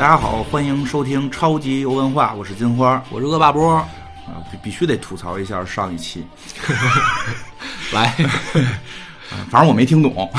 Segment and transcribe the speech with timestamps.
[0.00, 3.04] 大家好，欢迎收听超级游文化，我是金花。
[3.10, 3.86] 我是恶霸波，啊，
[4.50, 6.26] 必必须得吐槽一下上一期，
[7.92, 8.06] 来，
[9.50, 10.32] 反正我没听懂。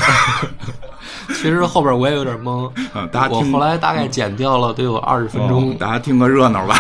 [1.36, 5.72] 其实后边我也有点懵，嗯，大家听我后来大概剪掉了得有二十分钟。
[5.72, 6.76] 哦，大家听个热闹吧。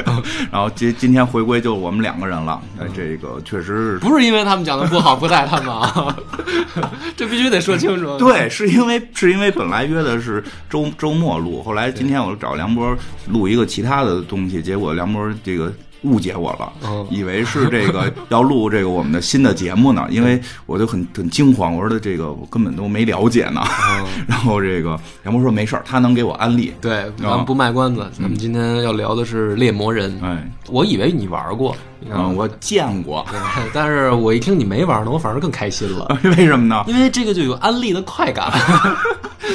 [0.50, 3.98] 然后今今天回归就我们两个人了，哎，这个确实是。
[3.98, 6.16] 不是因为他们讲的不好不带他们啊，
[7.16, 8.16] 这必须得说清楚。
[8.18, 12.96] 对，是因为是因为本来约的是周周末录，后来今天我找梁波
[13.28, 15.72] 录一个其他的东西，结果梁波这个
[16.02, 23.60] 误解我了，嗯以为是这个要录这个我们的新的节目呢， 因为我就很很惊慌，我说的这个我根本都没了解呢。
[24.26, 26.72] 然后这个杨波说没事儿，他能给我安利。
[26.80, 30.18] 对，咱们不卖关子，咱们今天要聊的是猎魔人。
[30.22, 31.76] 哎，我以为你玩过，
[32.10, 33.26] 嗯，我见过，
[33.74, 36.82] 但是我一听你没玩呢，我反而更开心了， 为什么呢？
[36.86, 38.50] 因为这个就有安利的快感。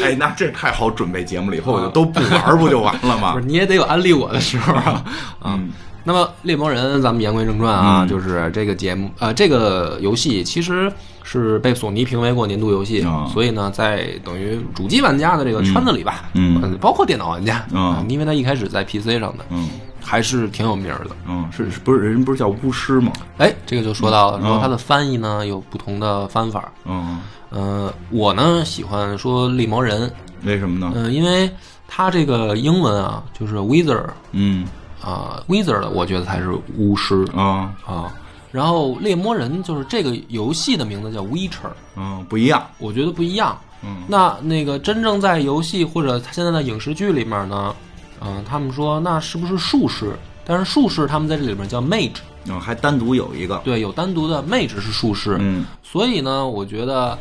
[0.03, 3.45] 哎，那这太好准备节目了，以后我就都不玩不就完了吗不是，？
[3.45, 4.83] 你也得有安利我的时候啊。
[4.83, 5.05] 啊
[5.45, 5.69] 嗯
[6.07, 8.07] 那么《猎魔人》，咱们言归正传啊，嗯。
[8.07, 10.89] 就是这个节目，呃，这个游戏其实
[11.23, 16.61] 是被索尼评为过年度游戏，啊所以呢，在等于主机玩家的这个圈子里吧，嗯。
[16.61, 17.81] 呃包括电脑玩家嗯。
[17.81, 19.67] 啊因为它一开始在 PC 上的，嗯。
[20.07, 21.15] 还是挺有名儿的。
[21.27, 23.11] 嗯，是是不是人不是叫巫师吗？
[23.39, 26.71] 哎，这个就说到了，说嗯它的翻译呢有不同的翻法。
[26.85, 30.11] 嗯，呃，我呢喜欢说猎魔人，
[30.43, 30.93] 为什么呢？
[30.95, 31.49] 嗯、因为
[31.87, 34.67] 它这个英文啊就是 wizard 嗯
[35.05, 37.23] 啊、wizard，我觉得才是巫师。
[37.35, 38.11] 啊啊，
[38.51, 42.65] 然后猎魔人就是这个游戏的名字叫 Witcher，嗯，不一样。
[42.79, 43.55] 我觉得不一样。
[43.83, 47.75] 嗯那那个真正在游戏或者现在的影视剧里面呢，
[48.21, 50.13] 嗯、他们说那是不是术士？
[50.43, 53.57] 但是术士他们在这里面叫 mage，嗯，还单独有一个。
[53.59, 55.37] 对，有单独的 mage 是术士。
[55.39, 57.15] 嗯所以呢，我觉得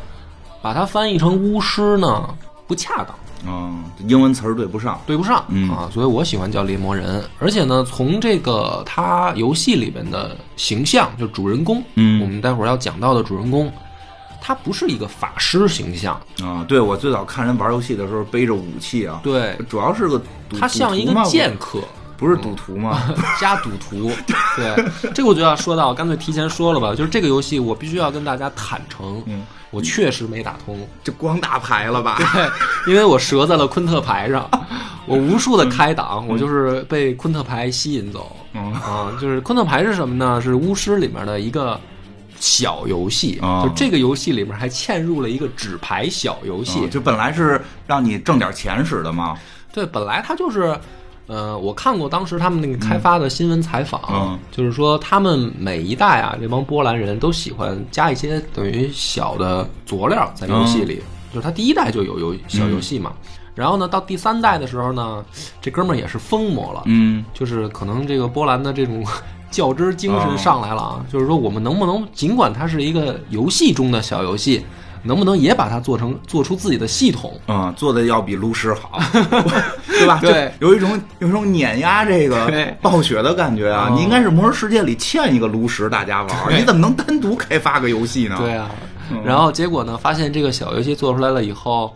[0.61, 2.27] 把它翻译成巫师呢
[2.65, 3.15] 不恰当。
[3.47, 4.99] 嗯，英文词儿对不上。
[5.05, 5.69] 对不上、嗯。
[5.69, 7.23] 啊，所以我喜欢叫猎魔人。
[7.39, 12.21] 而且呢，从这个他游戏里边的形象，就主人公，嗯。
[12.21, 13.71] 我们待会儿要讲到的主人公，
[14.41, 20.21] 他不是一个法师形象，啊，对我最早看人玩游戏的时候背着武器啊，对，主要是个
[20.59, 21.79] 他像一个剑客
[22.17, 23.01] 不是赌徒吗？
[23.39, 24.11] 加赌徒。
[24.55, 30.87] 对，这个我就要说到，干脆提前说了吧，就是这个游戏我必须要跟大家坦诚，嗯我确实没打通。
[31.03, 32.17] 就光打牌了吧？
[32.33, 32.49] 对，
[32.93, 34.49] 因为我折在了昆特牌上，
[35.05, 38.33] 我无数的开档，我就是被昆特牌吸引走。
[38.53, 40.39] 嗯啊，就是昆特牌是什么呢？
[40.41, 41.77] 是巫师里面的一个
[42.39, 46.79] 小游戏，啊就这个游戏里面还嵌入了一个纸牌小游戏。
[46.83, 49.35] 嗯就本来是让你挣点钱使的嘛。
[49.73, 50.79] 对，本来它就是。
[51.27, 54.39] 呃，我看过当时他们那个开发的新闻采访，嗯。
[54.51, 61.01] 就是说他们每一代啊，这帮波兰人都喜欢加一些等于小的佐料在游戏里，
[61.33, 63.11] 就是他第一代就有游小游戏嘛，
[63.55, 65.25] 然后呢，到第三代的时候呢，
[65.59, 67.25] 这哥们儿也是疯魔了，嗯。
[67.33, 69.03] 就是可能这个波兰的这种
[69.49, 74.63] 较真儿精神上来了啊，就是说我们能不能尽管它是一个游戏中的小游戏，
[75.05, 77.39] 能不能也把它做成做出自己的系统？
[77.47, 78.99] 嗯，做的要比炉石好，
[79.87, 80.19] 对吧？
[80.21, 82.51] 对有一种有一种碾压这个
[82.81, 83.87] 暴雪的感觉啊！
[83.89, 88.35] 哦你应该是魔兽世界里欠一个炉石大家玩儿，你怎么能单独开发个游戏呢？
[88.39, 88.69] 对啊，
[89.11, 91.93] 嗯然后结果呢，发现这个小游戏做出来了以后。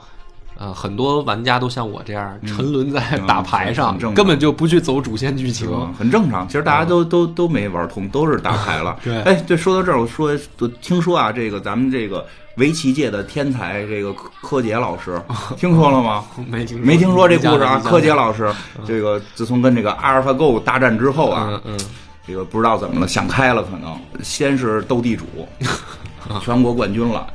[0.59, 5.69] 呃，很多玩家都像我这样沉沦在打牌上，根本就不去走主线剧情。
[5.71, 6.45] 嗯，很正常。
[6.47, 8.97] 其实大家都、都都没玩通，都是打牌了。
[9.01, 12.25] 对哎，对，说到这儿，我说，我听说啊，这个咱们这个
[12.57, 15.17] 围棋界的天才，这个柯柯洁老师，
[15.55, 16.25] 听说了吗？
[16.49, 17.81] 没听说没听说这故事啊？
[17.81, 18.53] 柯洁老师，
[18.85, 21.79] 这个自从跟这个阿尔法 Go 大战之后啊，嗯嗯，
[22.27, 25.25] 这个不知道怎么了，想开了，可能先是斗地主，
[26.41, 27.25] 全国冠军了。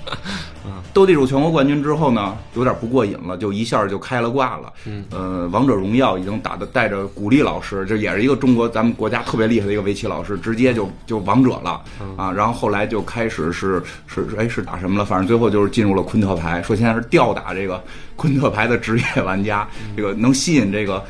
[0.93, 4.73] 斗地主全国冠军之后呢，有点不过瘾了，就一下就开了挂了。
[4.87, 11.83] 嗯，呃，王者荣耀已经打的带着古力老师，这也是一个中国咱们国家特别厉害的一个围棋老师，直接就就王者了
[12.17, 12.33] 啊。
[12.33, 15.05] 然后后来就开始是是哎是打什么了？
[15.05, 17.83] 反正最后就是进入了昆特牌，说现在是吊打这个
[18.17, 21.05] 昆特牌的职业玩家，这个能吸引这个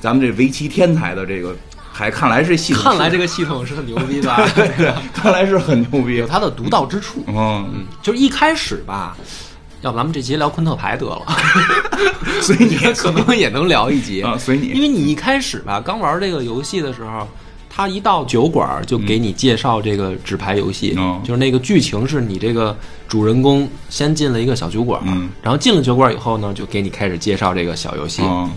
[0.00, 1.54] 咱们这围棋天才的这个。
[1.98, 4.30] 还看来是系统，看来这个系统是很牛逼的，
[5.12, 6.26] 看来是很牛逼有。
[6.28, 7.24] 它的独到之处。
[7.26, 9.16] 嗯，嗯，就是一开始吧，
[9.80, 11.26] 要不咱们这集聊昆特牌得了，
[12.40, 14.80] 所以你 可能也能聊一集啊，随你因。
[14.80, 17.26] 为你一开始吧，刚玩这个游戏的时候，
[17.68, 22.76] 他一到酒馆就给你介绍这个纸牌游戏，嗯就是那个剧情是你这个
[23.08, 28.22] 主人公先进了一个小酒馆，嗯然后进了酒馆以后呢，就给你开始介绍这个小游戏。
[28.24, 28.48] 嗯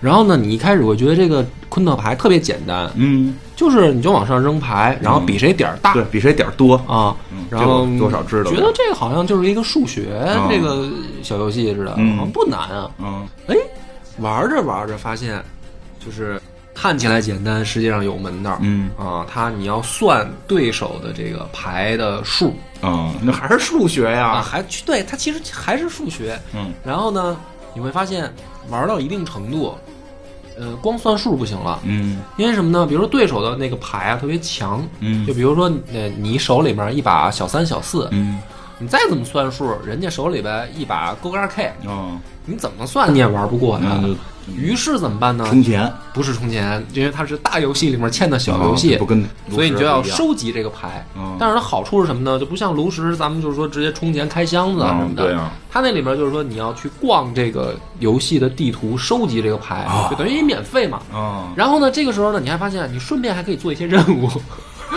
[0.00, 5.94] 然后呢，你一开始会觉得这个昆特牌特别简单，嗯，就是你就往上扔牌，然后比谁点儿大。
[5.94, 6.74] 对比谁点儿多。
[6.86, 10.88] 啊嗯，然后这个多少知道觉得这个好像就是一个数学嗯这个
[11.22, 12.90] 小游戏似的，嗯好像不难啊。
[12.98, 13.56] 嗯哎，
[14.18, 15.42] 玩着玩着发现，
[16.04, 16.40] 就是
[16.74, 18.58] 看起来简单，实际上有门道。
[18.60, 26.38] 嗯啊，它你要算对手的这个牌的数啊，那还是数学呀，啊，还对它其实还是数学。
[26.54, 27.36] 嗯然后呢，
[27.74, 28.30] 你会发现
[28.70, 29.74] 玩到一定程度，
[30.58, 32.18] 呃，光算数不行了，嗯。
[32.36, 32.86] 因为什么呢？
[32.86, 35.26] 比如说对手的那个牌啊特别强，嗯。
[35.26, 38.38] 就比如说呃你手里面一把小三小四，嗯
[38.78, 44.02] 你再怎么算数，人家手里边一把勾杆 K，哦，你怎么算你也玩不过他
[44.54, 45.44] 于是怎么办呢？
[45.48, 51.04] 充钱，不是充钱，因为它是大游戏里面嵌的小游戏，哦不跟所以你就要收集这个牌。
[51.16, 52.38] 嗯但是它好处是什么呢？
[52.38, 55.24] 就不像炉石，咱们就是说直接充钱开箱子啊嗯什么的。
[55.24, 61.00] 对啊它那里边就是说你要去逛这个游戏的地图，收集这个牌，啊就等于免费嘛。
[61.12, 64.30] 啊，然后呢，这个时候呢，你还发现你顺便还可以做一些任务，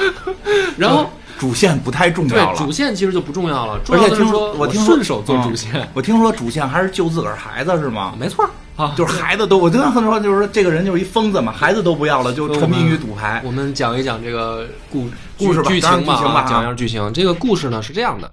[0.77, 1.09] 然后
[1.39, 2.71] 主线不太重要了主。
[2.71, 8.13] 线其实就不重要了，重而且听要的是说我听说顺手做嗯主线， 我听说主线还是救自个儿孩子是吗？
[8.19, 13.41] 没错啊，就是孩子都，我经常很多说，就是说这个人就是一疯子嘛，孩子都不要了，就沉迷于赌牌。
[13.45, 17.11] 我们讲一讲这个故故事吧剧情吧，剧情吧啊讲一下剧情。
[17.13, 18.29] 这个故事呢是这样的，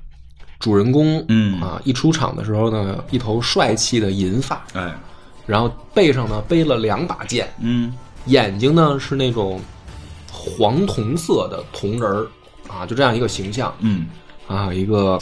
[0.59, 4.93] 主人公嗯啊一出场的时候呢，一头帅气的银发，哎，
[5.47, 7.93] 然后背上呢背了两把剑，嗯
[8.27, 9.61] 眼睛呢是那种
[10.33, 12.27] 黄铜色的铜人儿
[12.69, 14.07] 啊，就这样一个形象嗯
[14.47, 15.19] 啊，一个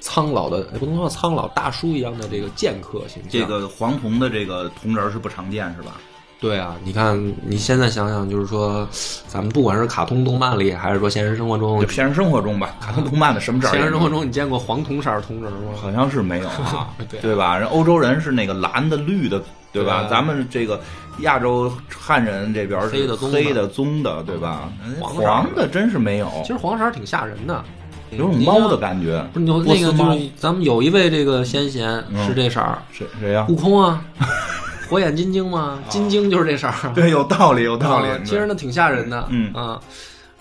[0.00, 3.30] 苍老的也不能说苍老大叔一样的这个剑客形象。
[3.30, 5.96] 这个黄铜的这个铜人是不常见是吧？
[6.40, 8.86] 对啊，你看你现在想想，就是说，
[9.26, 13.70] 咱们不管是卡通动漫里，还是说现实生活中就，现实生活中吧，卡通动漫的什么事儿？
[13.70, 15.70] 现实生活中你见过黄铜色儿铜人吗？
[15.80, 17.56] 好像是没有啊 对，对吧？
[17.56, 19.42] 人欧洲人是那个蓝的、绿的，
[19.72, 20.00] 对吧？
[20.00, 20.78] 对啊咱们这个
[21.20, 24.68] 亚洲汉人这边是黑的棕的黑的、棕的，对吧？
[25.00, 25.66] 黄的。
[25.68, 27.64] 真是没有，其实黄色儿挺吓人的，
[28.10, 29.24] 有种猫的感觉。
[29.32, 32.26] 不是有波斯猫那个就是咱们有一位这个先贤嗯。
[32.26, 33.46] 是这色儿，谁谁呀？
[33.48, 34.04] 悟空啊，
[34.88, 36.74] 火眼金睛吗，金睛就是这色儿。
[36.94, 38.08] 对，有道理，有道理。
[38.08, 38.18] 啊。
[38.24, 39.52] 其实呢挺吓人的，嗯。
[39.54, 39.80] 啊，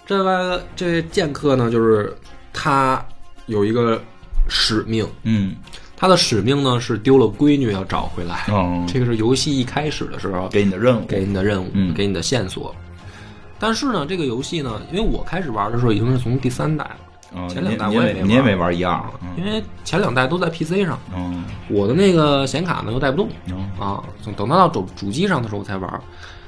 [0.06, 2.16] 这外这剑客呢，就是
[2.52, 3.04] 他
[3.46, 4.02] 有一个
[4.50, 5.56] 使命，嗯
[5.96, 8.46] 他的使命呢是丢了闺女要找回来。
[8.50, 12.74] 嗯，这个是游戏一开始的时候给你的任务，给你的任务，嗯给你的线索。
[13.60, 16.98] 但是呢，这个游戏呢，因为我开始玩的时候已经是从第三代了，
[17.36, 24.04] 嗯前两代我也没玩你也没玩一样，因为前两代都在 PC 上，嗯我的那个显卡呢又带不动嗯啊，
[24.36, 26.02] 等到到主主机上的时候我才玩。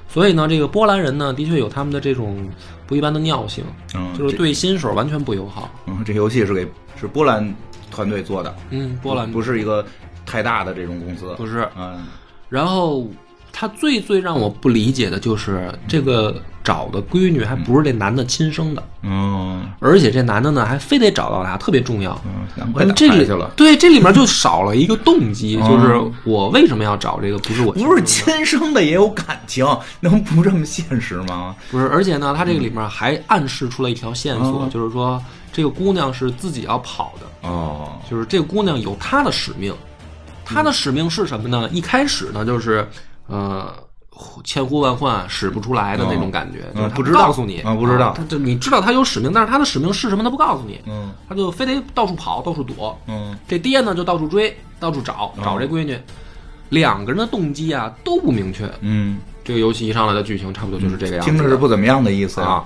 [0.07, 2.47] 所以呢，这个波兰人呢，的确有他们的这种
[2.87, 3.63] 不一般的尿性，
[3.93, 5.69] 嗯，就是对新手完全不友好。
[5.87, 6.65] 嗯，这游戏是给
[6.99, 7.53] 是波兰
[7.95, 9.31] 团队做的，嗯，波兰。
[9.31, 9.83] 不是一个
[10.25, 11.67] 太大的这种公司，不是。
[11.77, 12.05] 嗯。
[12.49, 13.09] 然后
[13.51, 19.67] 他最最让我不理解的就是这个找的闺女还不是这男的亲生的，嗯。
[19.79, 22.19] 而且这男的呢还非得找到她，特别重要。
[22.25, 29.65] 嗯，难怪这里去了，对这里面就少了一个动机，哦就是我为什么要找这个不是我亲不是亲生的也有感情，
[30.01, 31.55] 能不这么现实吗？
[31.71, 34.69] 不是，而且呢，他这个里面还暗示出了一条线索，嗯。
[34.69, 35.21] 就是说
[35.55, 39.73] 这个姑娘是自己要跑的，哦，就是这个姑娘有她的使命，
[40.43, 41.69] 她的使命是什么呢？
[41.71, 42.85] 一开始呢，就是
[43.27, 43.73] 呃。
[44.45, 47.19] 千呼万唤使不出来的那种感觉，就是他嗯不知道。
[47.19, 47.59] 告诉你。
[47.59, 48.13] 啊不知道。
[48.15, 51.11] 他就你知道他有使命，但是他的使命是什么，他不告诉你，嗯。
[51.27, 52.97] 他就非得到处跑，到处躲。
[53.07, 53.37] 嗯。
[53.45, 55.99] 这爹呢就到处追，到处找找这闺女，
[56.69, 58.71] 两个人的动机啊都不明确。
[58.79, 62.63] 嗯，这个游戏一上来的剧情差不多就是这个样子，听着是不怎么样的意思啊。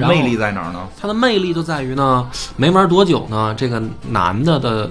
[0.00, 0.88] 魅力在哪儿呢？
[1.00, 4.90] 它的魅力就在于呢，没玩多久呢，这个男的的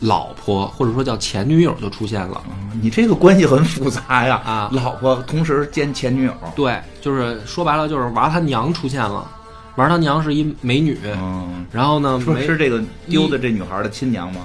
[0.00, 2.42] 老婆或者说叫前女友就出现了。
[2.80, 9.28] 你这个关系很复杂呀啊老婆同时兼前女友，对，就是说白了就是娃他娘出现了，
[9.76, 14.40] 娃他娘是一美女，嗯，然后呢，说是这个丢的这女孩的亲娘吗？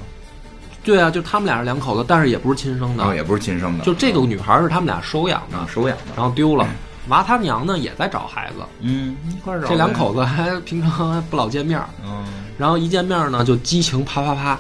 [0.84, 6.68] 对啊，就他们俩是两口子，但是也不是亲生的，哦，也不是亲生的，就这个女孩是他们俩收养的，啊收养的，然后丢了。
[7.10, 12.26] 娃他娘呢也在找孩子，嗯，一块儿找这两，口子还平常还不老见面儿，嗯，
[12.58, 14.58] 然后一见面呢就激情啪啪啪。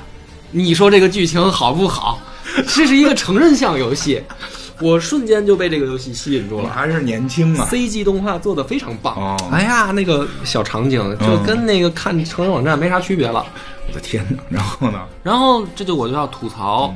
[0.52, 2.20] 你说这个剧情好不好？
[2.68, 4.22] 这是一个成人向游戏，
[4.80, 6.70] 我瞬间就被这个游戏吸引住了。
[6.70, 13.46] 还是年轻啊，CG 动画做的非常棒，哦哎呀，那个小场景就嗯跟那个看成人网站没啥区别了。
[13.88, 14.38] 我的天哪！
[14.50, 15.00] 然后呢？
[15.24, 16.94] 然后这就我就要吐槽，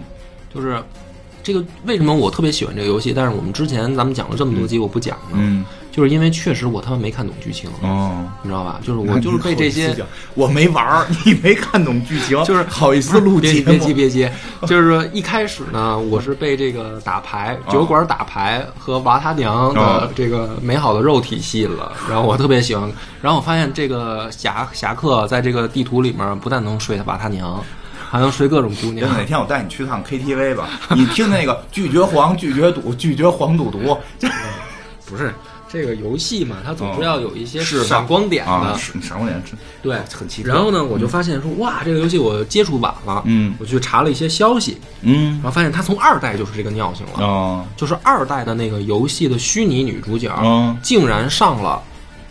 [0.54, 0.82] 就是
[1.44, 8.80] 这个为什么我特别喜欢这个游戏，但是我们之前咱们讲了这么多集，我不讲呢，嗯，就是因为确实我他妈没看懂剧情，哦，你知道吧？
[8.84, 9.96] 就是我就是被这些
[10.36, 14.30] 我没玩儿，你没看懂剧情，就是好意思录节别急别急，别急，
[14.68, 22.92] 就是说一开始呢，我是被这个打牌、酒馆打牌和娃他娘的哦这个美好的肉体吸引了，然后我特别喜欢。
[23.22, 27.62] 然后我发现这个侠侠客在这个地图里面不但能睡他娃他娘，
[28.10, 29.08] 还能睡各种姑娘。
[29.14, 33.98] 哪天我带你去趟 KTV 吧， 你听那个拒绝黄，拒绝赌， 拒绝黄赌毒，
[35.06, 35.34] 不是
[35.72, 38.52] 这个游戏嘛，它总是要有一些闪光点的。
[38.52, 39.40] 啊，闪光点，
[39.84, 40.50] 对，很奇特。
[40.50, 43.54] 然后呢，我就发现说，哇，这个游戏我接触晚了，嗯。
[43.60, 45.34] 我去查了一些消息，嗯。
[45.34, 47.64] 然后发现它从二代就是这个尿性了，哦。
[47.78, 51.80] 就是二代的那个游戏的虚拟女主角，嗯竟然上了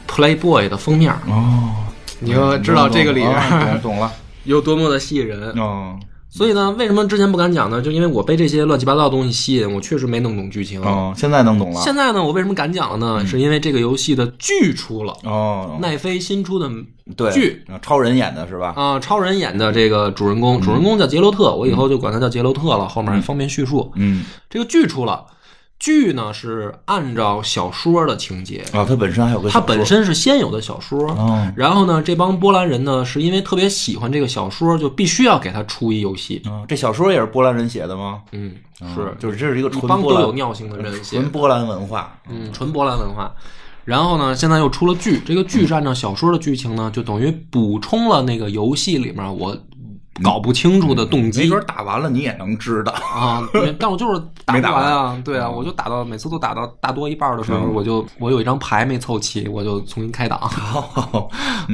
[0.09, 1.73] Playboy 的封面，哦，
[2.19, 4.13] 你就知道这个里懂边懂了
[4.45, 5.51] 有多么的吸引人。
[5.53, 5.99] 哦
[6.31, 7.81] 所以呢，为什么之前不敢讲呢？
[7.81, 10.79] 就因为我被这些乱七八糟的东西吸引，我确实没弄懂剧情。
[10.83, 13.27] 哦，现在弄懂了现在呢，我为什么敢讲了呢？
[13.27, 16.71] 是因为这个游戏的剧出了，哦，奈飞新出的
[17.17, 18.75] 对剧超人演的是吧？
[18.77, 23.91] 啊、超人演的这个主人公，主人公叫杰洛特，我以后就管他叫杰洛特了，后面也方便叙述。
[23.97, 25.25] 嗯这个剧出了，
[25.79, 31.09] 剧呢是按照小说的情节，啊，它本身还有个它本身是先有的小说。
[31.13, 36.43] 哦然后呢，这帮波兰人呢，是因为特别喜欢这个小说，就必须要给他出一游戏。
[36.47, 38.23] 哦，这小说也是波兰人写的吗？
[38.33, 42.19] 嗯，哦是，就是这是一个纯波兰都有尿性的人写纯，波兰文化。
[42.29, 43.33] 嗯，纯波兰文化。
[43.85, 49.57] 然后呢，现在又出了剧，这个剧是按照小说的剧情呢，就等于补充了那个游戏里面我
[50.23, 52.93] 搞不清楚的动机没机准打完了你也能知道。
[52.93, 53.47] 啊。
[53.79, 60.39] 但我就是打不完完啊，对啊，哦我就打到每次都打到大多一半的时候，嗯我就我有一张牌没凑齐，我就重新开档。
[60.41, 61.29] 好，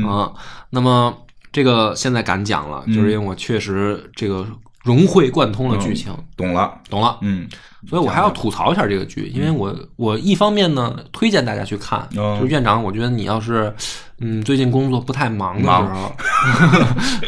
[0.07, 0.33] 啊，
[0.71, 1.15] 那么
[1.53, 4.47] 这个现在敢讲了，就是因为我确实这个
[4.85, 6.73] 融会贯通了剧情，懂了。
[6.89, 7.49] 懂了，嗯
[7.89, 12.37] 所以我还要吐槽一下这个剧，因为我我一方面呢推荐大家去看，哦。
[12.41, 13.75] 就是院长，我觉得你要是
[14.21, 16.17] 嗯最近工作不太忙的时候，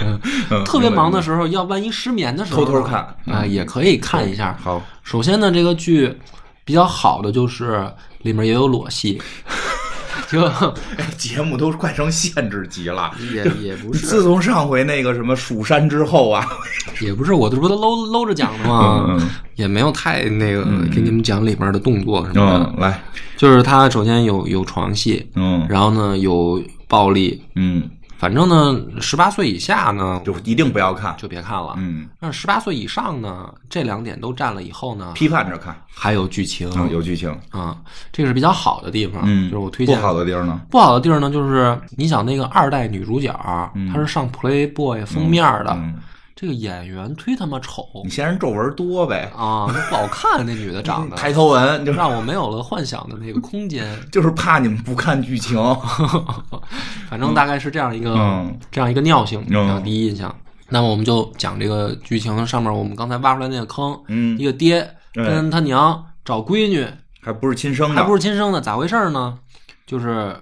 [0.02, 0.20] 嗯
[0.64, 4.56] 特别忙的时候，要万一失眠的时候，偷偷看啊、也可以看一下。
[4.62, 6.14] 好，首先呢，这个剧
[6.64, 7.86] 比较好的就是
[8.22, 9.20] 里面也有裸戏，
[10.30, 10.50] 就
[11.16, 13.10] 节目都快成限制级了。
[13.32, 16.46] 也也不是自从上回那个什么蜀山之后啊，
[17.00, 19.04] 也不是，我这不都搂搂着讲的吗？
[19.08, 20.62] 嗯也没有太那个
[20.94, 22.72] 给你们讲里面的动作什么的。
[22.76, 23.02] 嗯，来，
[23.38, 27.82] 就是他首先有有床戏，嗯然后呢有暴力，嗯，
[28.18, 31.14] 反正呢十八岁以下呢就一定不要看。
[31.18, 31.74] 就别看了。
[31.76, 37.30] 嗯，那十八岁以上呢，这两点都占了以后呢，批判着看，还有剧情嗯，有剧情。
[37.50, 37.76] 啊，
[38.12, 39.22] 这个是比较好的地方。
[39.24, 40.60] 嗯，就是我推荐不好的地儿呢。
[40.70, 43.32] 不好的地儿呢，就是你想那个二代女主角，
[43.92, 45.94] 她是上 Playboy 封面的，嗯，
[46.38, 49.32] 这个演员忒他妈丑你嫌人皱纹多呗？
[49.34, 53.86] 啊，不好看，那女的长得 抬头纹就是让我没有了幻想的那个空间。
[54.12, 55.56] 就是怕你们不看剧情。
[57.08, 60.34] 反正大概是这样一个、嗯这样一个尿性，嗯然后第一印象。
[60.68, 66.86] 那么我们就讲这个剧情上面，我们刚才挖出来那个坑，嗯一，个爹跟他娘找闺女，
[67.22, 69.38] 还不是亲生的，还不是亲生的，咋回事呢？
[69.86, 70.36] 就是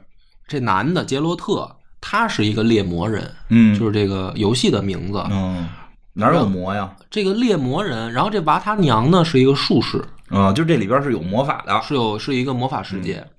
[0.49, 1.71] 这男的杰洛特，
[2.01, 5.23] 他是一个猎魔人，嗯，就是这个游戏的名字。
[5.31, 5.69] 嗯，
[6.15, 6.95] 哪有魔呀？
[7.11, 11.83] 这个猎魔人，然后这娃他娘呢是一个术士，啊，就这里边是有魔法的。
[11.83, 13.17] 是有是一个魔法世界。
[13.17, 13.31] 嗯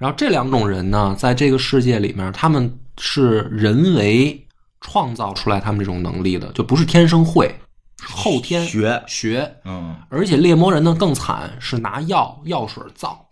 [0.00, 4.46] 然后这两种人呢，在这个世界里面，他们是人为
[4.80, 7.54] 创造出来他们这种能力的，就不是天生会，
[8.02, 9.54] 后天学学。
[9.66, 13.26] 嗯而且猎魔人呢更惨，是拿药药水造，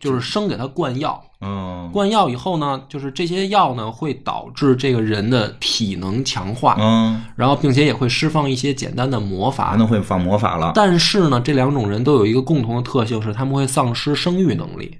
[0.00, 1.22] 就是生给他灌药。
[1.42, 9.76] 嗯灌药以后呢，就是这些药呢会导致这个人的体能强化，嗯，然后并且也会释放一些简单的魔法还。
[9.78, 10.72] 能会放魔法了。
[10.74, 14.98] 但是呢，这两种人都有一个共同的特性，是他们会丧失生育能力，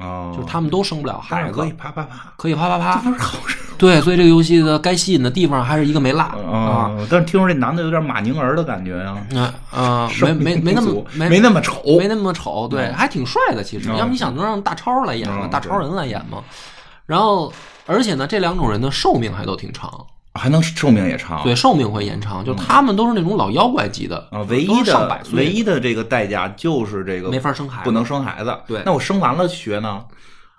[0.00, 2.96] 哦，就是他们都生不了孩子可以，啪啪啪，可以啪啪啪。
[2.98, 6.58] 不是好事对，所以这个游戏的该吸引的地方还是一个没落啊。
[6.58, 6.96] 啊！
[7.10, 13.62] 但是听说这男的有点马宁儿的感觉呀，那啊，没没没那么没没那么丑，没那么丑，对，嗯还挺帅的。
[13.62, 15.40] 其实，嗯要不你想能让大超来演吗？
[15.42, 16.38] 嗯大超人来演吗？
[17.06, 17.52] 然后，
[17.86, 19.90] 而且呢，这两种人的寿命还都挺长，
[20.34, 21.42] 还能寿命也长。
[21.42, 22.44] 对，寿命会延长。
[22.44, 28.56] 就他们都是那种老妖怪级的啊，唯一的唯一的这个代价就是这个没法生孩子，不能生孩子。
[28.66, 30.04] 对那我生完了学呢？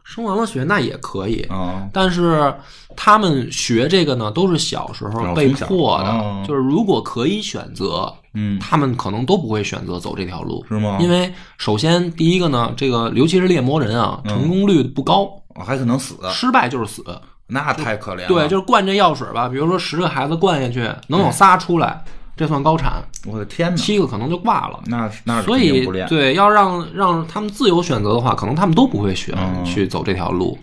[0.04, 1.46] 生完了学那也可以。
[1.50, 2.54] 嗯，但是
[2.96, 11.00] 他们学这个呢，都是小时候被迫的，就是如果可以选择，嗯，他们可能都不会选择走这条路，是吗？
[11.02, 17.04] 因为首先第一个呢，这个尤其是猎魔人啊，成功率不高，我还可能死，失败就是死。
[17.48, 18.28] 那太可怜了。
[18.28, 22.04] 对，就是灌这药水吧，比如说十个孩子灌下去，能有仨出来，
[22.36, 24.80] 这算高产，我的天哪，七个可能就挂了。
[24.88, 25.86] 那是那是所以。
[26.08, 30.58] 对，要让让他们自由选择的话，可能他们都不会选、嗯去走这条路。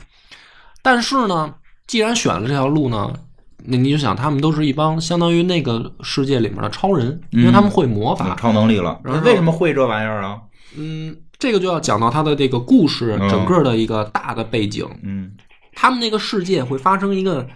[0.82, 1.54] 但是呢，
[1.86, 3.12] 既然选了这条路呢，
[3.64, 8.34] 那你就想，他们都是一帮相当于那个世界里面的超人，因为他们会魔有法。
[8.34, 10.40] 超能力了，然后为什么会这玩意儿啊？
[10.76, 14.84] 嗯，这个就要讲到他的这个故事嗯整个的一个大的背景。
[15.02, 15.30] 嗯，
[15.74, 17.46] 他们那个世界会发生一个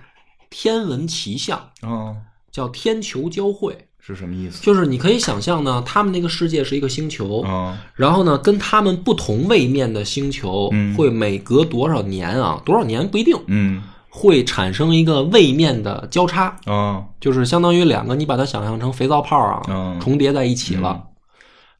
[0.50, 2.16] 天文奇象，哦，
[2.50, 3.76] 叫天球交汇。
[3.98, 4.62] 是什么意思？
[4.62, 10.94] 就是你可以想象呢，他们那个世界是一个星球，啊，然后呢，跟他们不同位面的星球嗯。
[10.94, 13.82] 会每隔多少年啊，多少年不一定，嗯。
[14.08, 21.04] 会产生一个位面的交叉，啊，就是相当于两个，你把它想象成肥皂泡啊，嗯重叠在一起了。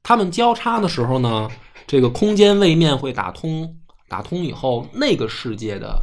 [0.03, 1.49] 他们交叉的时候呢，
[1.87, 3.75] 这个空间位面会打通，
[4.07, 5.99] 打通以后，那个世界的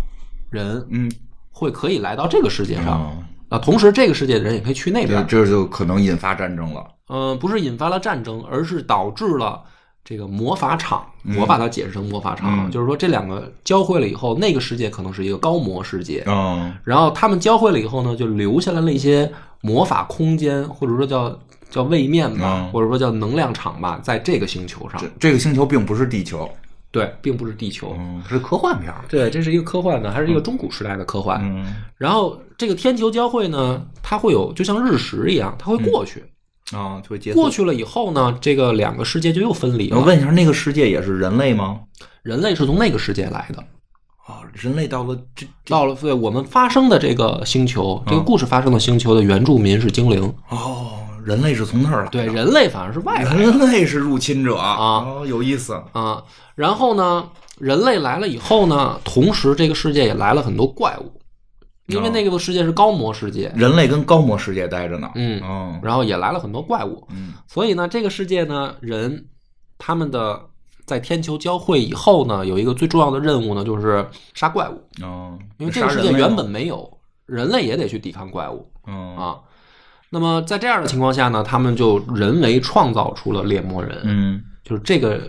[0.53, 1.11] 人嗯
[1.51, 2.87] 会可以来到这个世界上。
[2.87, 3.17] 啊，
[3.49, 5.27] 啊，同时这个世界的人也可以去那这边。
[5.27, 6.85] 这就可能引发战争了。
[7.09, 9.61] 嗯、不是引发了战争，而是导致了
[10.03, 11.05] 这个魔法场。
[11.37, 16.21] 我把它解释成魔法场，嗯就是说这两个交汇了以后，那个世界可能是一个高魔世界。
[16.21, 19.31] 啊，然后他们交汇了以后呢，就留下来了一些
[19.61, 21.37] 魔法空间，或者说叫
[21.69, 25.07] 叫位面吧，嗯或者说叫能量场吧，在这个星球上这。
[25.19, 26.49] 这个星球并不是地球，
[26.93, 27.95] 对，并不是地球。
[27.97, 29.03] 嗯，是科幻片儿。
[29.09, 31.41] 对，这是一个科幻的，还是一个中古时代的科幻。
[31.43, 31.65] 嗯
[31.97, 36.23] 然后这个天球交汇呢，它会有就像日食一样，它会过去。
[36.71, 37.49] 啊，就会结束过。
[37.49, 39.97] 去了以后呢，这个两个世界就又分离了。
[39.97, 41.79] 我问一下，那个世界也是人类吗？
[42.21, 43.61] 人类是从那个世界来的，
[44.27, 50.23] 哦，人类到了这到了对我们发生的这个星球，这个嗯故事发生的星球的原住民是精灵。
[50.49, 52.09] 哦，人类是从那儿来的。
[52.11, 55.73] 对，人类反而是外来的人类是入侵者啊哦，有意思。
[55.93, 56.23] 啊。
[56.55, 57.27] 然后呢，
[57.57, 61.11] 人类来了以后呢，同时这个世界也来了很多怪物，
[61.87, 65.09] 因为哦那个世界是高魔世界，人类跟高魔世界待着呢。
[65.15, 67.07] 嗯，哦，然后也来了很多怪物。
[67.09, 69.25] 嗯所以呢，这个世界呢，人
[69.77, 70.39] 他们的
[70.85, 79.37] 在天球交汇以后呢，有一个最重要的任务呢，就是杀怪物，哦，因为这个世界原本没有，人类也得去抵抗怪物嗯啊。
[80.13, 85.19] 那么在这样的情况下呢，他们就人为创造出了猎魔人，嗯，就是这个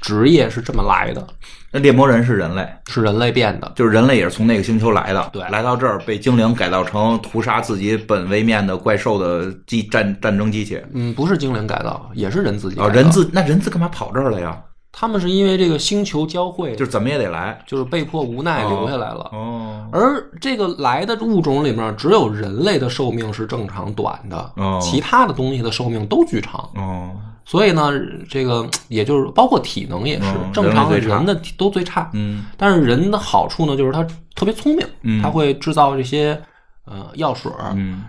[0.00, 1.24] 职业是这么来的，
[1.70, 3.70] 那猎魔人是人类，是人类变的。
[3.76, 10.82] 就是人类也是从那个星球来的，对来到这儿被精灵改造成屠杀自己本位面的怪兽的机战战争机器。
[10.92, 14.60] 嗯，不是精灵改造，也是人自己啊哦，人自那人自干嘛跑这儿了呀？
[14.92, 17.58] 他们是因为这个星球交汇，就是怎么也得来。
[17.66, 19.30] 就是被迫无奈留下来了。
[19.32, 26.68] 哦，而这个来的物种里面，只有人类的寿命是正常短的，哦其他的东西的寿命都巨长。
[26.74, 27.10] 哦，
[27.46, 27.90] 所以呢，
[28.28, 32.10] 这个也就是包括体能也是、嗯正常的人的体都最差。
[32.12, 36.38] 嗯但是人的好处呢，就是他特别聪明，嗯他会制造这些
[36.84, 37.50] 呃药水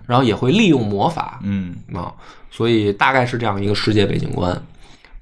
[0.06, 2.12] 然后也会利用魔法嗯啊，
[2.52, 4.62] 所以大概是这样一个世界背景观。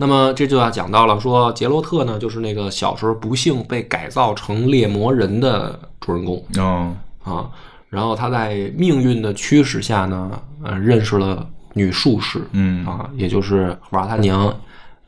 [0.01, 6.43] 那么这就要讲到了，说杰洛特呢，就是那个小时候不幸被改造成猎魔人的主人公。
[6.57, 6.91] 哦。
[7.23, 7.47] 啊。
[7.87, 10.31] 然后他在命运的驱使下呢，
[10.63, 12.83] 呃，认识了女术士，嗯。
[12.83, 14.51] 啊，也就是娃他娘。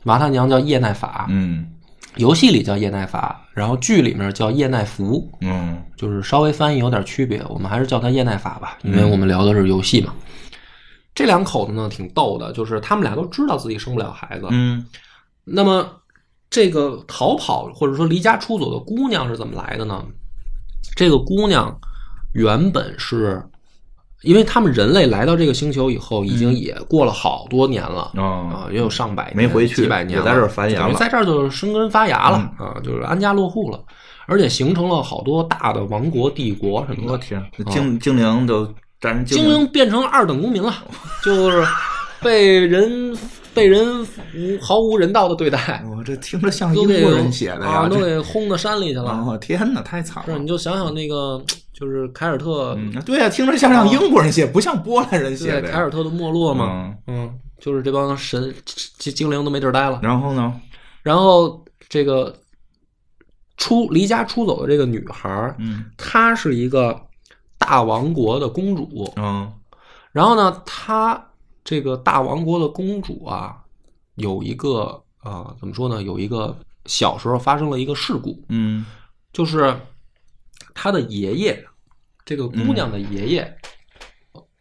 [0.03, 1.65] 娃他娘叫叶奈法，嗯。
[2.17, 5.81] 游戏里叫叶奈法，然后剧里面叫叶奈芙，嗯。
[5.97, 10.13] 就是稍微翻译有点区别，我们还是叫它叶奈法吧，因为我们聊的是游戏嘛。
[11.15, 14.85] 这两口子呢挺逗的，就是他们俩都知道自己生不了孩子，嗯。
[15.45, 15.87] 那么
[16.49, 20.03] 这个逃跑或者说离家出走的姑娘是怎么来的呢？
[20.95, 21.77] 这个姑娘
[22.33, 23.43] 原本是，
[24.21, 28.11] 因为他们人类来到这个星球以后，已经也过了好多年了。
[28.15, 28.49] 哦。
[28.53, 33.83] 啊，也有上百年没回去几百年了也在这儿繁衍在这儿就生根发芽了、啊，就是安家落户了，
[34.25, 37.11] 而且形成了好多大的王国、帝国什么的。
[37.13, 38.65] 我天，那精精灵都
[39.25, 40.73] 精灵变成二等公民了，
[41.23, 41.65] 就是
[42.21, 43.17] 被人
[43.53, 44.01] 被人
[44.35, 47.89] 无毫无人道的对待， 我这听着像英国人写的啊，呀！
[47.89, 49.25] 都给轰到山里去了。
[49.27, 50.47] 我天哪，太惨是，了你。
[50.47, 55.69] 就想想那个，就是凯尔特，嗯，对呀，听着像让英国人写，不像波兰人写对的。
[55.69, 58.53] 凯尔特的没落嘛，嗯，嗯，就是这帮神
[58.97, 59.99] 精精灵都没地儿待了。
[60.01, 60.53] 然后呢？
[61.03, 62.33] 然后这个
[63.57, 66.99] 出离家出走的这个女孩儿，嗯她是一个
[67.65, 69.49] 大王国的公主，嗯
[70.11, 71.31] 然后呢，她
[71.63, 73.63] 这个大王国的公主啊，
[74.15, 76.03] 有一个啊、怎么说呢？
[76.03, 76.53] 有一个
[76.87, 78.85] 小时候发生了一个事故，嗯
[79.31, 79.73] 就是
[80.75, 81.65] 她的爷爷，
[82.25, 83.57] 这个姑娘的爷爷，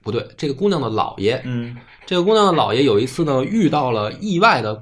[0.00, 4.80] 不对，这个姑娘的姥爷，嗯这个姑娘的姥爷有一次呢，遇到了意外的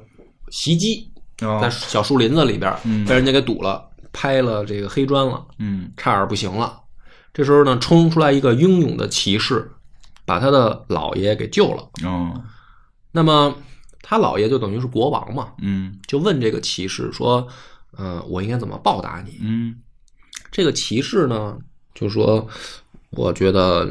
[0.51, 1.59] 袭击，哦。
[1.63, 3.07] 在小树林子里边嗯。
[3.07, 5.91] 被人家给堵了，拍了这个黑砖了，嗯。
[5.97, 6.79] 差点不行了。
[7.41, 9.71] 这时候呢，冲出来一个英勇的骑士，
[10.27, 11.89] 把他的姥爷给救了。
[12.05, 12.39] 哦
[13.13, 13.57] 那么
[14.03, 17.49] 他姥爷就等于是国王嘛，嗯就问这个骑士说
[17.97, 19.75] ：“呃，我应该怎么报答你？”嗯
[20.51, 21.57] 这个骑士呢，
[21.95, 22.47] 就说
[23.17, 23.89] ：“我觉得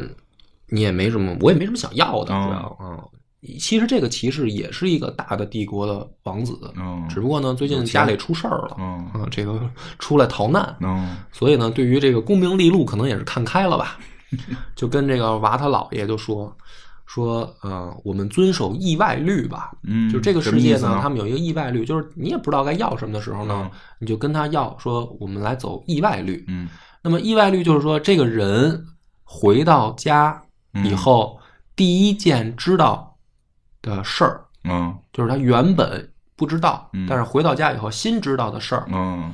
[0.67, 3.03] 你也没什么，我也没什么想要的，主哦要啊。
[3.57, 9.59] 其实这个骑士也是一个大的帝国的王子，哦只不过呢，最近家里出事儿了，哦啊，这个
[9.97, 13.97] 出来逃难，哦所以呢，对于这个功名利禄，可能也是看开了吧，
[14.75, 16.53] 就跟这个娃他姥爷就说
[17.05, 19.71] 说，呃，我们遵守意外律吧。
[19.83, 26.43] 嗯，就这个世界呢他们有一个意外律，就是你也不知道该要什么的时候呢，你就跟他要说，我们来走意外律。
[26.47, 26.67] 嗯
[27.01, 28.85] 那么意外律就是说，这个人
[29.23, 30.39] 回到家
[30.83, 31.39] 以后，
[31.73, 33.08] 第一件知道
[33.81, 34.97] 的事儿，嗯。
[35.13, 37.05] 就是他原本不知道，嗯。
[37.09, 39.31] 但是回到家以后新知道的事儿嗯。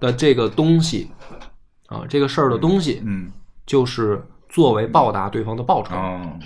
[0.00, 1.10] 的这个东西，
[1.86, 3.30] 啊，这个事儿的东西，嗯。
[3.66, 5.94] 就是作为报答对方的报酬。
[5.94, 6.38] 嗯，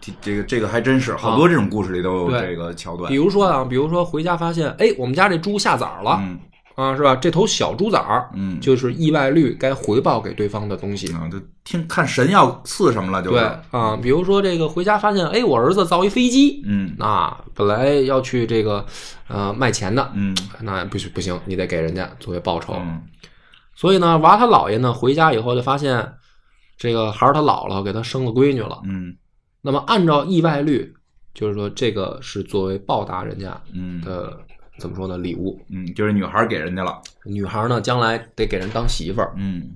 [0.00, 3.10] 这这个这个还真是好多这种故事里都有这个桥段。
[3.10, 3.16] 比。
[3.16, 6.38] 如说啊，比如说回家发现，哎，我们家这猪下崽儿了、嗯
[6.76, 7.16] 啊，是吧？
[7.16, 11.12] 这头小猪崽儿，嗯，就是意外率该回报给对方的东西。
[11.12, 18.84] 啊，就听看神要赐什么了，就是对啊，比如说这个回家发现，哎，我儿子造一飞机，嗯啊，本来要去这个
[19.26, 22.74] 呃卖钱的，嗯那不行不行，你得给人家作为报酬。
[22.74, 23.02] 嗯
[23.74, 26.14] 所以呢，娃他姥爷呢回家以后就发现，
[26.78, 28.80] 这个孩儿他姥姥给他生了闺女了。
[28.84, 29.14] 嗯
[29.60, 30.94] 那么按照意外率，
[31.34, 34.38] 就是说这个是作为报答人家嗯的
[34.78, 35.60] 怎么说呢礼物。
[35.70, 37.00] 嗯，就是女孩给人家了。
[37.24, 39.32] 女孩呢将来得给人当媳妇儿。
[39.36, 39.70] 嗯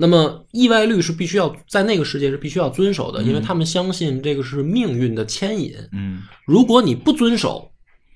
[0.00, 5.74] 那么意外率是必须要在那个世界是必须要遵守的，因为他们相信这个是命运的牵引。
[5.92, 7.68] 嗯如果你不遵守，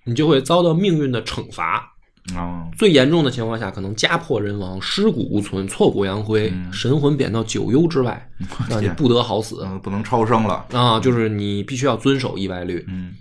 [0.04, 1.88] 你就会遭到命运的惩罚。
[2.36, 8.30] 哦最严重的情况下，可能家破人亡、尸骨无存、挫骨扬灰、嗯神魂贬到九幽之外，
[8.70, 10.64] 让你不得好死嗯，不能超生了。
[10.70, 11.00] 啊！
[11.00, 12.84] 就是你必须要遵守意外率。
[12.86, 13.12] 嗯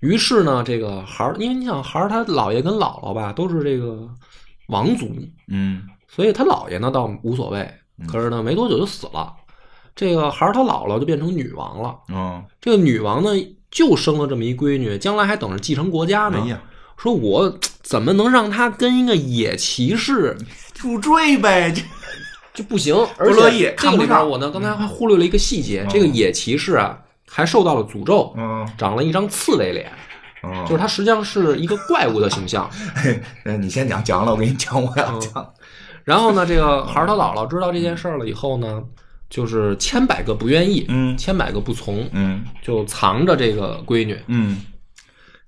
[0.00, 4.08] 于是呢，这个孩儿，因为你想孩儿他姥爷跟姥姥吧都是这个
[4.68, 5.10] 王族，
[5.48, 7.70] 嗯所以他姥爷呢倒无所谓，
[8.08, 9.32] 可是呢没多久就死了。
[9.94, 11.94] 这个孩儿他姥姥就变成女王了。
[12.08, 13.30] 哦，这个女王呢
[13.70, 16.40] 就生了这么一闺女，将来还等着继承国家呢。
[16.42, 16.62] 哎呀，
[16.96, 20.36] 说我怎么能让她跟一个野骑士
[20.80, 21.82] 入赘呗，这
[22.54, 22.94] 就不行？
[23.18, 26.98] 而不乐意且这个里看不上边我呢刚才还忽略了一个细节，嗯这个野骑士啊
[27.32, 29.90] 还受到了诅咒，嗯长了一张刺猬脸，
[30.42, 32.68] 哦， 就是他实际上是一个怪物的形象。
[33.44, 35.54] 嗯，你先讲讲了，我给你讲，我要讲。
[36.02, 38.82] 然后呢，这个孩儿他姥姥知道这件事儿了以后呢，
[39.28, 44.18] 就是千百个不愿意，嗯千百个不从，嗯就藏着这个闺女。
[44.26, 44.62] 嗯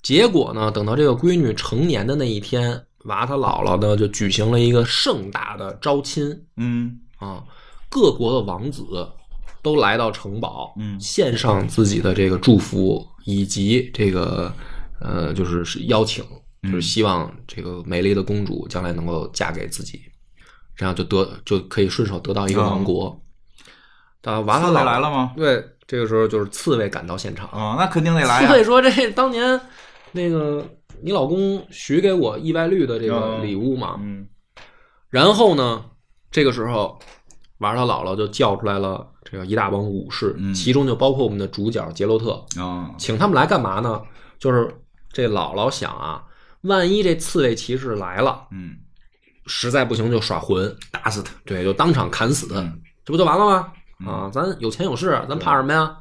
[0.03, 7.42] 结果呢，等到这个闺女成年的那一天，娃他姥姥呢就举行了一个盛大的招亲嗯啊，
[7.88, 8.85] 各国的王子
[9.62, 14.53] 都来到城堡，嗯献上自己的这个祝福以及这个
[15.01, 16.25] 呃，就是是邀请，
[16.62, 20.01] 嗯就是希望这个美丽的公主将来能够嫁给自己，
[20.77, 23.16] 这样就得就可以顺手得到一个王国。
[24.22, 25.33] 啊，娃他姥来了吗？
[25.37, 27.48] 对，这个时候就是刺猬赶到现场。
[27.48, 28.48] 啊，那肯定得来呀。
[28.48, 29.61] 刺猬说：“这当年
[30.12, 30.64] 那个
[31.03, 33.96] 你老公许给我意外率的这个礼物嘛。
[34.01, 34.27] 嗯
[35.11, 35.85] 然后呢，
[36.31, 36.98] 这个时候，
[37.59, 40.53] 娃他姥姥就叫出来了这个一大帮武士，嗯。
[40.53, 42.90] 其中就包括我们的主角杰洛特，啊。
[42.99, 44.03] 请他们来干嘛呢？
[44.38, 44.73] 就是
[45.11, 46.23] 这姥姥想啊，
[46.61, 48.77] 万一这刺猬骑士来了，嗯。
[49.47, 51.33] 实在不行就耍混，打死他。
[51.47, 52.79] 对，就当场砍死，嗯。
[53.07, 53.73] 这不就完了吗？
[54.07, 55.97] 啊，咱有钱有势，咱怕什么呀？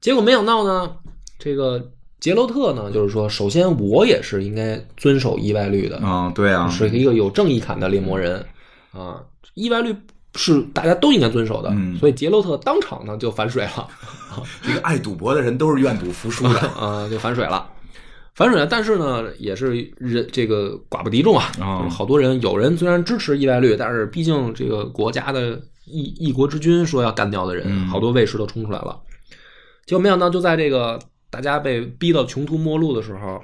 [0.00, 0.94] 结果没想到呢，
[1.38, 8.44] 这个杰洛特呢，就是说，首先我也是应该遵守意外率的，啊，对啊，是一个有正义感的猎魔人。
[8.92, 9.22] 啊，
[9.54, 9.94] 意外率
[10.38, 13.86] 是大家都应该遵守的，嗯所以杰洛特当场呢就反水了，
[14.62, 16.60] 这个爱赌博的人都是愿赌服输的。
[16.78, 17.68] 啊，就反水了。
[18.34, 28.96] 反水了，但是呢，也是人这个寡不敌众啊，好多人，有人虽然支持意外率，但是毕竟这个国家的一一国之君说要干掉的人，嗯好多卫士都冲出来了。
[29.86, 30.96] 结果没想到，就在这个
[31.30, 33.42] 大家被逼到穷途末路的时候，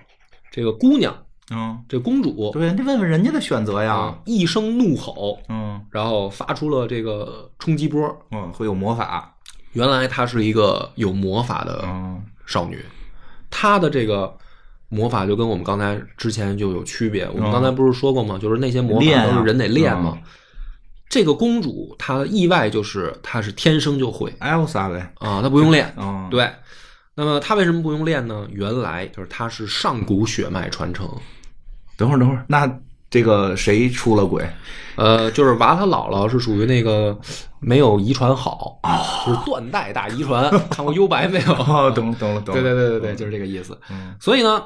[0.53, 1.13] 这个姑娘，
[1.51, 8.01] 嗯，这公主对，你问问人家的选择啊呀。，一声怒吼，嗯然后发出了这个冲击波。
[8.31, 9.35] 嗯，会有魔法。
[9.73, 12.83] 原来她是一个有魔法的嗯少女，
[13.51, 14.35] 她的这个
[14.89, 17.29] 魔法就跟我们刚才之前就有区别。
[17.35, 18.39] 我们嗯刚才不是说过吗？
[18.41, 20.13] 就是那些魔练啊法都是人得练嘛。
[20.17, 20.23] 嗯
[21.07, 25.13] 这个公主她意外就是她是天生就会，Elsa 呗。
[25.19, 25.95] 啊，她不用练。
[25.97, 26.51] 嗯，对，
[27.15, 28.47] 那么他为什么不用练呢？
[28.51, 31.09] 原来就是他是上古血脉传承。
[31.97, 32.69] 等会儿等会儿，那
[33.09, 34.45] 这个谁出了轨？
[34.97, 37.17] 呃，就是娃他姥姥是属于那个
[37.61, 40.51] 没有遗传好，哦就是断代大遗传。
[40.71, 41.53] 看过《幽白》没有？
[41.55, 42.61] 哦，懂了懂了懂了。
[42.61, 43.79] 对对对对对，就是这个意思。
[43.91, 44.63] 嗯所以呢，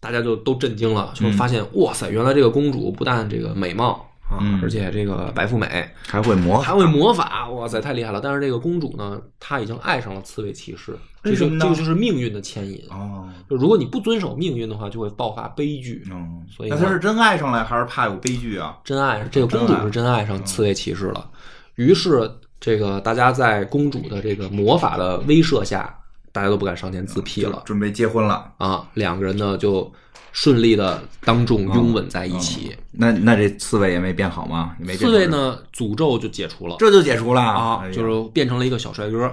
[0.00, 8.20] 大家就都震惊了，就发现、哇塞，原来这个公主不但这个美貌啊，嗯而且这个白富美，还会魔法还会魔法，哇塞，太厉害了！
[8.20, 12.82] 但是这个公主呢，她已经爱上了刺猬骑士，这就这个就是命运的牵引。
[12.90, 13.26] 哦。
[13.48, 16.04] 就如果你不遵守命运的话，就会爆发悲剧。
[16.10, 18.76] 嗯，所以那她是真爱上了，还是怕有悲剧啊？
[18.84, 21.30] 真爱这个公主是真爱上刺猬骑士了，
[21.76, 25.96] 于是这个大家在公主的这个魔法的威慑下，
[26.32, 28.52] 大家都不敢上前自辟了准备结婚了。
[28.58, 28.88] 啊。
[28.94, 29.90] 两个人呢就
[30.32, 32.76] 顺利的当众拥吻在一起。
[32.90, 34.76] 那那这刺猬也没变好吗？
[34.78, 39.30] 也没变刺猬呢，诅咒就解除了这就解除了啊，哎就是变成了一个小帅哥。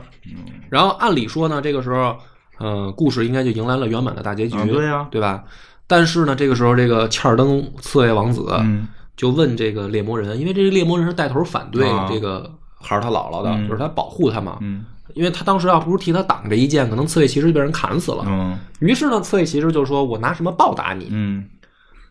[0.69, 2.15] 然后按理说呢，这个时候，
[2.57, 5.43] 呃，故事应该就迎来了圆满的大结局，啊对呀对吧？
[5.87, 14.57] 但是呢，这个时候，这个切尔登刺猬王子嗯就问这个猎魔人，因为这个猎魔人是带头反对啊这个孩儿他姥姥的，嗯就是他保护他嘛。
[15.15, 18.23] 嗯因为他当时要不是替他挡着一剑，可能刺猬骑士就被人砍死了。
[18.27, 21.45] 嗯于是呢，刺猬骑士就说：“我拿什么报答你嗯，？”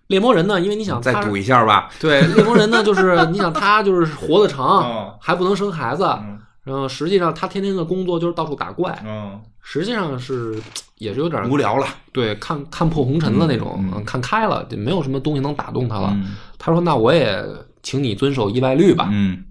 [0.09, 1.91] 猎魔人呢，因为你想再赌一下吧。
[2.01, 10.59] 对猎魔人呢，就是 你想他就是活得长，哦还不能生孩子，嗯然后实际上他天天的工作就是到处打怪，嗯，实际上是
[10.97, 11.87] 也是有点无聊了。
[12.11, 16.09] 对看看破红尘的那种，嗯嗯嗯看开了，就没有什么东西能打动他了。
[16.15, 17.45] 嗯他说：“那我也
[17.83, 19.11] 请你遵守意外律吧。
[19.13, 19.45] 嗯，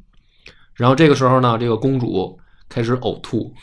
[0.74, 2.40] 然后这个时候呢，这个公主
[2.74, 3.54] 开始呕吐，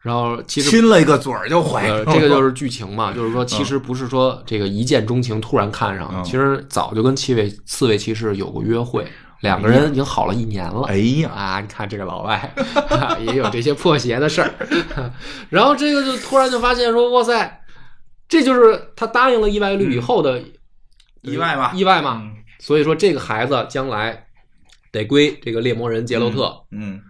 [0.00, 2.20] 然后其实亲了一个嘴儿就怀呃，上了。
[2.20, 6.22] 这个就是剧情嘛， 就是说其实不是说这个一见钟情突然看上，嗯。
[6.22, 9.04] 其实早就跟七位刺猬骑士有过约会，
[9.40, 10.82] 两个人已经好了一年了。
[10.86, 12.54] 哎呀，啊，你看这个老外
[13.26, 14.54] 也有这些破鞋的事儿，
[15.50, 17.60] 然后这个就突然就发现说，哇塞，
[18.28, 20.40] 这就是他答应了意外率以后的
[21.22, 21.72] 意外吧。
[21.74, 22.20] 意外嘛。
[22.22, 22.36] 嗯。
[22.60, 24.26] 所以说这个孩子将来
[24.92, 26.54] 得归这个猎魔人杰洛特。
[26.70, 27.00] 嗯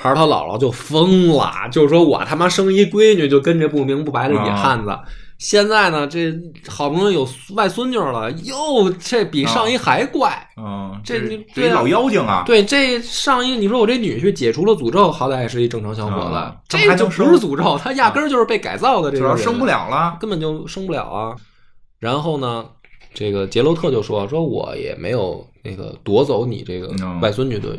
[0.00, 4.98] 孩儿他姥姥就疯了，就是说我他妈生一闺女就跟这不明不白的野汉子，
[5.36, 6.32] 现在呢这
[6.66, 10.48] 好不容易有外孙女了，又这比上一还怪。
[10.56, 11.20] 嗯，这
[11.54, 12.44] 这老妖精啊。
[12.46, 20.16] 对，这上一你说我这女婿解除了诅咒，好歹也是一正常小伙子，啊这就不是诅咒，他压根儿就是被改造的这个人，主要生不了了。
[20.18, 21.36] 根本就生不了啊。
[21.98, 22.64] 然后呢，
[23.12, 27.78] 这个杰洛特就说：“说我也没有那个夺走你这个嗯外孙女的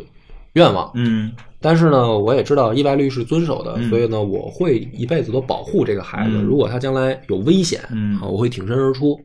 [0.54, 1.32] 愿望，嗯
[1.62, 6.36] 但是呢，我也知道意外率是遵守的，嗯所以呢，我会一辈子都保护这个孩子。
[6.36, 9.20] 嗯如果他将来有危险，嗯啊，我会挺身而出。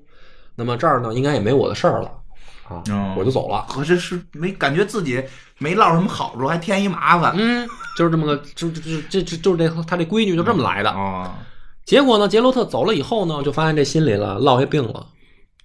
[0.54, 2.10] 那么这儿呢，应该也没我的事儿了
[2.68, 3.66] 啊，哦我就走了。
[3.78, 5.22] 我这是没感觉自己
[5.58, 7.34] 没落什么好处，还添一麻烦。
[7.36, 10.90] 嗯，就是这么个，就就就这这就是这他这闺女就这么来的。
[10.90, 11.38] 啊，
[11.84, 15.06] 结果呢，杰洛特走了以后呢，就发现这心里了落下病了，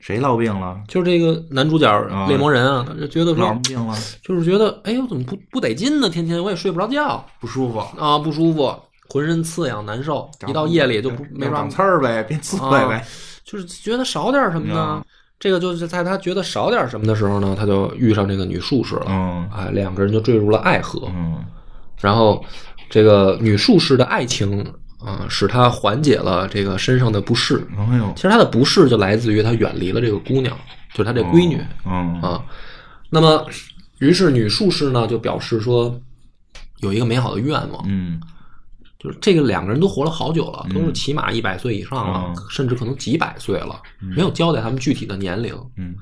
[0.01, 0.77] 谁落病了？
[0.87, 3.95] 就是这个男主角啊猎魔人啊，他就觉得说么，病了？
[4.21, 6.09] 就是觉得，哎呦，怎么不不得劲呢？
[6.09, 7.79] 天天我也睡不着觉不舒服。
[7.97, 8.75] 啊，不舒服，
[9.07, 13.05] 浑身刺痒难受，一到夜里就不没法长刺儿呗，变刺猬呗。
[13.45, 15.05] 就是觉得少点什么呢嗯？
[15.39, 19.05] 这个就是在他觉得少点什么的时候呢，他就遇上这个女术士了。
[19.07, 21.07] 嗯哎，两个人就坠入了爱河。
[21.15, 21.43] 嗯
[21.99, 22.43] 然后，
[22.89, 24.65] 这个女术士的爱情
[25.03, 27.65] 啊、使他缓解了这个身上的不适。
[27.77, 30.57] 哎呦，其实他的不适就来自于他远离了这个姑娘，
[30.93, 32.43] 就是他这闺女、嗯啊。
[33.09, 33.45] 那么，
[33.99, 35.99] 于是女术士呢就表示说，
[36.79, 38.21] 有一个美好的愿望，嗯
[38.99, 45.55] 就是这个两个人都活了好久了，嗯都是起码一百岁以上了，嗯甚至可能几百岁了，没有交代他们具体的年龄。
[45.75, 45.95] 嗯，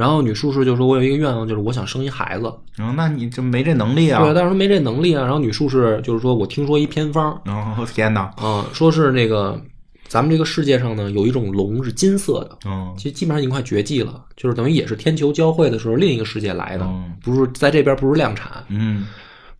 [0.00, 2.50] 然后女术士就说：“我有一个愿望，就是我想生一孩子。
[2.74, 4.22] 然后那你就没这能力啊？
[4.24, 5.22] 对，但是没这能力啊。
[5.22, 8.22] 然后女术士就是说：“我听说一偏方哦天哪！
[8.38, 9.60] 啊，说是那个
[10.08, 18.64] 咱们这个世界上呢有一种龙是金色的，嗯其实基本上已经快绝迹了，就是等于也是天球交汇的时候另一个世界来的，嗯不是在这边不是量产。
[18.68, 19.06] 嗯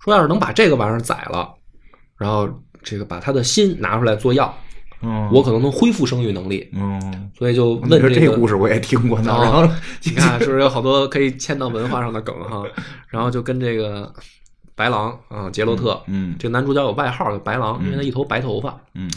[0.03, 1.53] 说要是能把这个玩意儿宰了，
[2.17, 2.49] 然后
[2.83, 4.53] 这个把他的心拿出来做药，
[5.03, 6.69] 嗯，我可能能恢复生育能力。
[6.73, 9.33] 嗯，所以就问这个这故事我也听过呢。
[9.33, 12.63] 哦然后你看，是不是有好多可以牵到文化上的梗哈？
[13.09, 14.13] 然后就跟这个
[14.75, 19.11] 白狼啊，杰洛特，嗯这个男主角有外号叫白狼，因为他一头白头发，嗯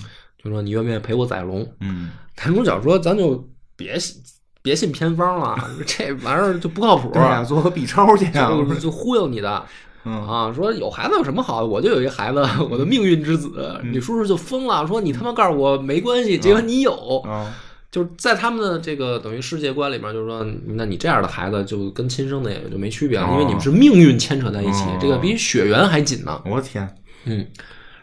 [0.43, 1.65] 就说你愿不愿意陪我宰龙？
[1.79, 4.21] 嗯男主角说咱就别信
[4.61, 8.49] 别信偏方了，这玩意儿就不靠谱，对呀，做个 B 超去啊。
[8.49, 9.65] 就就忽悠你的。
[10.05, 10.27] 嗯。
[10.27, 11.61] 啊，说有孩子有什么好？
[11.61, 11.67] 的？
[11.67, 12.39] 我就有一孩子，
[12.69, 13.79] 我的命运之子。
[13.83, 13.91] 嗯。
[13.91, 17.53] 女叔叔就疯了，说你他妈告诉我没关系，结果你有，啊
[17.91, 24.97] 就是在他们的这个等于世界观里面，就是说，那你这样的孩子就跟亲生的也就没区别了，哦因为你们是命运牵扯在一起，哦。
[24.99, 26.41] 这个比血缘还紧呢。
[26.43, 27.45] 我天，嗯，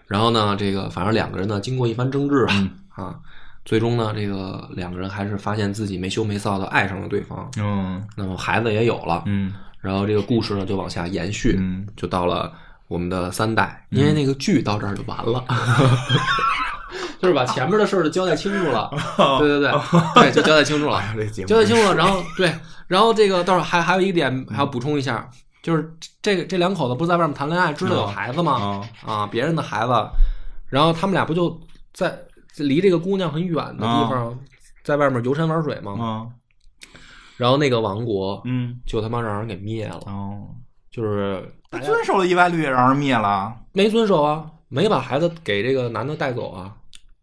[0.06, 3.16] 然后呢，这个反正两个人呢，经过一番争执吧，嗯啊，
[3.64, 8.00] 最终呢，这个两个人还是发现自己没羞没臊的爱上了对方，嗯。
[8.16, 12.52] 那么孩子也有了，嗯然后这个故事呢就往下延续，嗯就到了
[12.88, 15.44] 我们的三代，因为那个剧到这儿就完了。
[17.20, 18.90] 就是把前面的事儿就交代清楚了，
[19.38, 19.70] 对对对，
[20.16, 21.02] 对，就交代清楚了。
[21.46, 22.52] 交代清楚了，然后对，
[22.88, 25.28] 然后这个到时候还还有一点还要补充一下，
[25.62, 28.52] 就是这个这两口子不是在外面谈恋爱，知道有孩子吗？
[29.06, 29.92] 啊啊，别人的孩子，
[30.70, 31.60] 然后他们俩不就
[31.92, 32.18] 在
[32.56, 34.38] 离这个姑娘很远的地方，
[34.82, 36.26] 在外面游山玩水吗？
[37.40, 40.44] 啊然后那个王国嗯就他妈让人给灭了，哦，
[40.90, 43.55] 就是他遵守了意外率，让人灭了。
[43.72, 46.74] 没遵守啊，没把孩子给这个男的带走啊，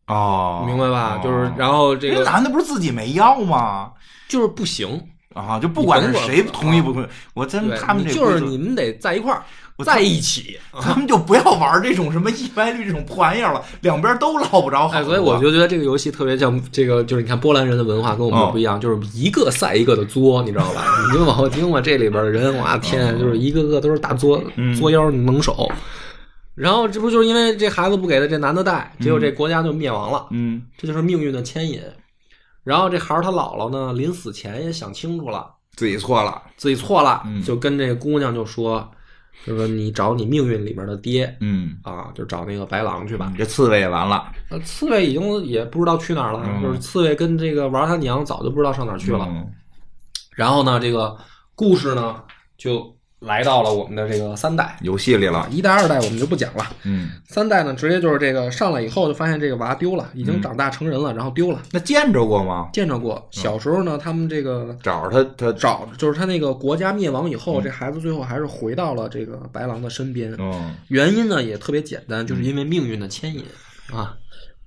[0.08, 1.20] 哦，明白吧？
[1.20, 3.92] 哦就是然后这个那男的不是自己没要吗？
[4.28, 5.02] 就是不行，
[5.34, 9.44] 啊，就不管是谁同意不同意，我真对，他们你就是你们得在一块儿，
[9.84, 10.58] 在一起。
[10.82, 20.84] 咱们就不要玩这种什么一百率这种破玩意儿了，两边都捞不着好所以我就觉得这个游戏特别像这个，就是你看波兰人的文化跟我们哦不一样，就是一个赛一个的作，你知道吧？
[21.08, 25.70] 你就往后听吧，这里边的人，哇天，就是一个个都是大作嗯作妖能手。
[26.56, 31.80] 然后这不就是因为这孩子不给他这男的带，结果这国家就灭亡了，嗯这就是命运的牵引。
[32.68, 38.86] 然后这孩儿他姥姥呢，临死前也想清楚了，自己错了，自己错了，嗯就跟这姑娘就说，
[39.46, 43.32] 就说你找你命运里面的爹嗯，啊，就找那个白狼去吧。
[43.38, 49.26] 这刺猬也完了，呃，刺猬已经也不知道去哪儿了，嗯就是刺猬跟这个玩他娘早就不知道上哪儿去了。
[49.30, 49.50] 嗯
[50.36, 51.18] 然后呢，这个
[51.56, 52.22] 故事呢
[52.58, 56.64] 就来到了我们的这个三代游戏里了啊，，一代、二代我们就不讲了。
[56.84, 61.60] 嗯，三代呢，直接就是这个上来以后就发现这个娃丢了，已经长大成人了，然后丢了。
[61.72, 62.70] 那见着过吗？
[62.72, 70.36] 见着过，小时候呢，他们这个找着他，他找就是他那个国家灭亡以后，这孩子最后还是回到了这个白狼的身边。
[70.38, 73.44] 嗯，原因呢也特别简单，就是因为命运的牵引
[73.92, 74.16] 啊，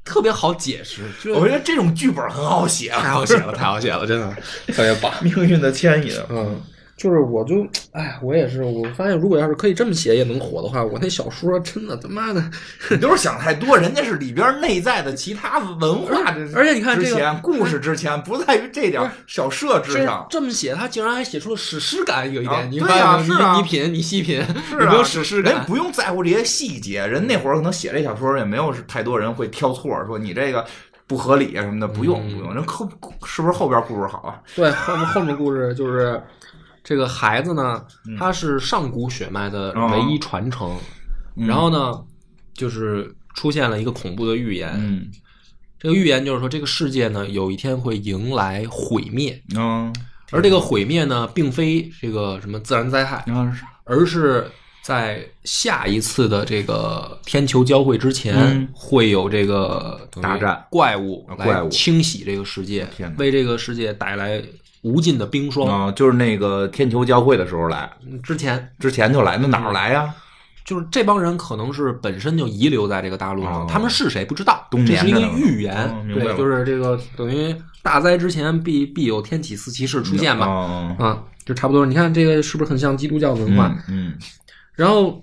[0.05, 1.03] 特别好解释。
[1.23, 4.29] 就我觉得这种剧本很好写，太好写了，太好写了，真的
[4.75, 5.13] 特别棒。
[5.23, 6.13] 命运的牵引。
[6.29, 6.61] 嗯，
[7.01, 12.45] 就是我就哎，我也是，我发现如果要是可以这么写也能火的话，我那小说真的他妈的，
[12.91, 25.55] 你都是想太多，人家是里边内在的其他文化的，而且你看这个之前故事之前不在于这点小设置上，这么写，他竟然还写出了史诗感，有一啊点，你对发现没有呀是啊你你品，你细品，是有没有啊，史诗感？
[25.55, 30.63] 人不用在乎这些细节，人那会儿可能写这小说也没有太多人会挑错，说你这个
[31.07, 32.87] 不合理啊什么的，不用嗯不用，人后
[33.25, 34.39] 是不是后边故事好啊？
[34.55, 36.23] 对，后面后面故事就是
[36.83, 40.77] 这个孩子呢，嗯他是上古血脉的哦唯一传承，
[41.37, 42.05] 嗯然后呢，
[42.55, 45.11] 就是出现了一个恐怖的预言，嗯。
[45.83, 49.91] 这个预言就是说这个世界呢有一天会迎来毁灭，嗯，
[50.31, 53.51] 而这个毁灭呢，并非这个什么自然灾害，嗯
[53.85, 54.47] 而是
[54.83, 64.43] 在下一次的这个天球交汇之前，嗯会有这个大战怪物啊怪物来清洗这个世界，为这个世界带来
[64.83, 65.69] 无尽的冰霜。
[65.69, 67.91] 啊，就是那个天球交汇的时候来，
[68.23, 70.15] 之前之前就来，那哪儿来呀？
[70.63, 81.85] 就是这帮人可能是本身就遗留在这个大陆上，哦他们是谁不知道，冬这是一个预言，对，就是这个等于大灾之前必必有天启四骑士出现嘛，嘛，啊，就差不多。
[81.85, 83.75] 你看这个是不是很像基督教文化？
[83.89, 84.17] 嗯
[84.75, 85.23] 然后，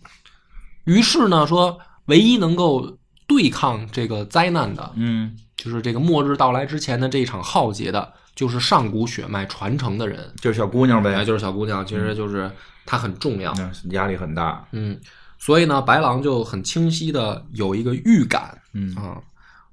[0.83, 12.49] 于是呢，说唯一能够对抗这个灾难的，嗯就是这个末日到来之前的这一场浩劫的，就是上古血脉传承的人，就是小姑娘哎，呗，就是小姑娘，其实就是
[12.85, 13.51] 她很重要。
[13.57, 14.95] 嗯压力很大，嗯，
[15.39, 19.17] 所以呢，白狼就很清晰的有一个预感嗯啊，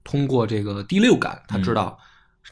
[0.02, 1.98] 通过这个第六感，他知道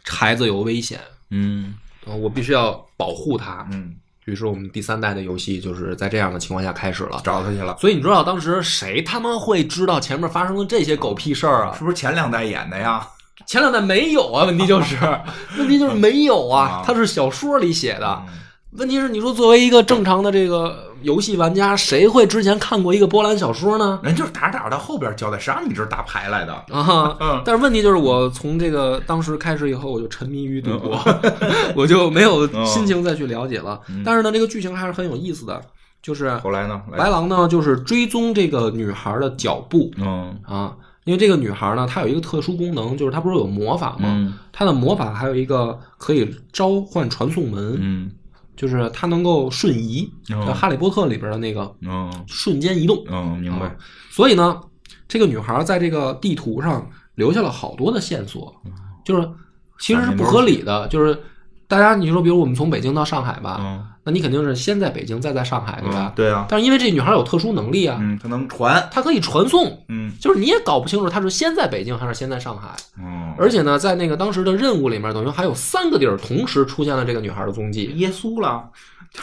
[0.05, 1.75] 孩子有危险，嗯
[2.07, 3.66] 啊，我必须要保护他。
[3.72, 3.96] 嗯，
[4.27, 7.22] 于是我们第三代的游戏就是在这样的情况下开始了。
[7.25, 11.83] 找他去了，所以你知道当时谁他妈会知道前面发生的这些狗屁事儿啊是？
[11.83, 13.09] 不是前两代演的呀？
[13.53, 14.97] 前两代没有啊，问题就是，
[15.59, 18.23] 问题就是没有啊啊，它是小说里写的。
[18.27, 18.33] 嗯。
[18.79, 24.01] 问题是，你说作为一个正常的这个游戏玩家，谁会之前看过一个波兰小说呢？
[24.03, 26.55] 人就是打着打着到后边交代，谁让你这是打牌来的？
[26.75, 27.43] 啊，嗯。
[27.45, 30.99] 但是问题就是，我从这个当时开始以后，我就沉迷于赌博，
[31.77, 33.79] 我就没有心情再去了解了。
[34.03, 35.61] 但是呢，这个剧情还是很有意思的，
[36.03, 36.81] 就是后来呢？
[36.97, 39.91] 白狼呢，就是追踪这个女孩的脚步。
[39.99, 40.35] 嗯。
[40.45, 40.73] 啊，
[41.05, 44.09] 因为这个女孩呢，她有一个特殊功能，就是她不是有魔法吗？
[44.09, 48.11] 嗯她的魔法还有一个可以召唤传送门，嗯
[48.55, 53.03] 就是她能够瞬移，哦像《哈利波特》里边的那个嗯瞬间移动。
[53.09, 53.77] 嗯，明白啊。
[54.11, 54.61] 所以呢，
[55.09, 58.55] 这个女孩在这个地图上留下了好多的线索，
[59.05, 59.29] 就是
[59.81, 60.87] 其实是不合理的。
[60.88, 61.19] 就是
[61.73, 66.12] 大家你说，比如我们从北京到上海吧，嗯，那你肯定是先在北京，再在上海，对吧？
[66.14, 70.12] 对啊，但是因为这女孩有特殊能力啊，嗯，她能传，她可以传送，嗯。
[70.20, 72.77] 就是你也搞不清楚她是先在北京还是先在上海。
[72.99, 77.91] 嗯，而且呢，在那个当时的任务里面，等于还有三个地儿同时出现了这个女孩的踪迹。
[77.97, 78.68] 耶稣了，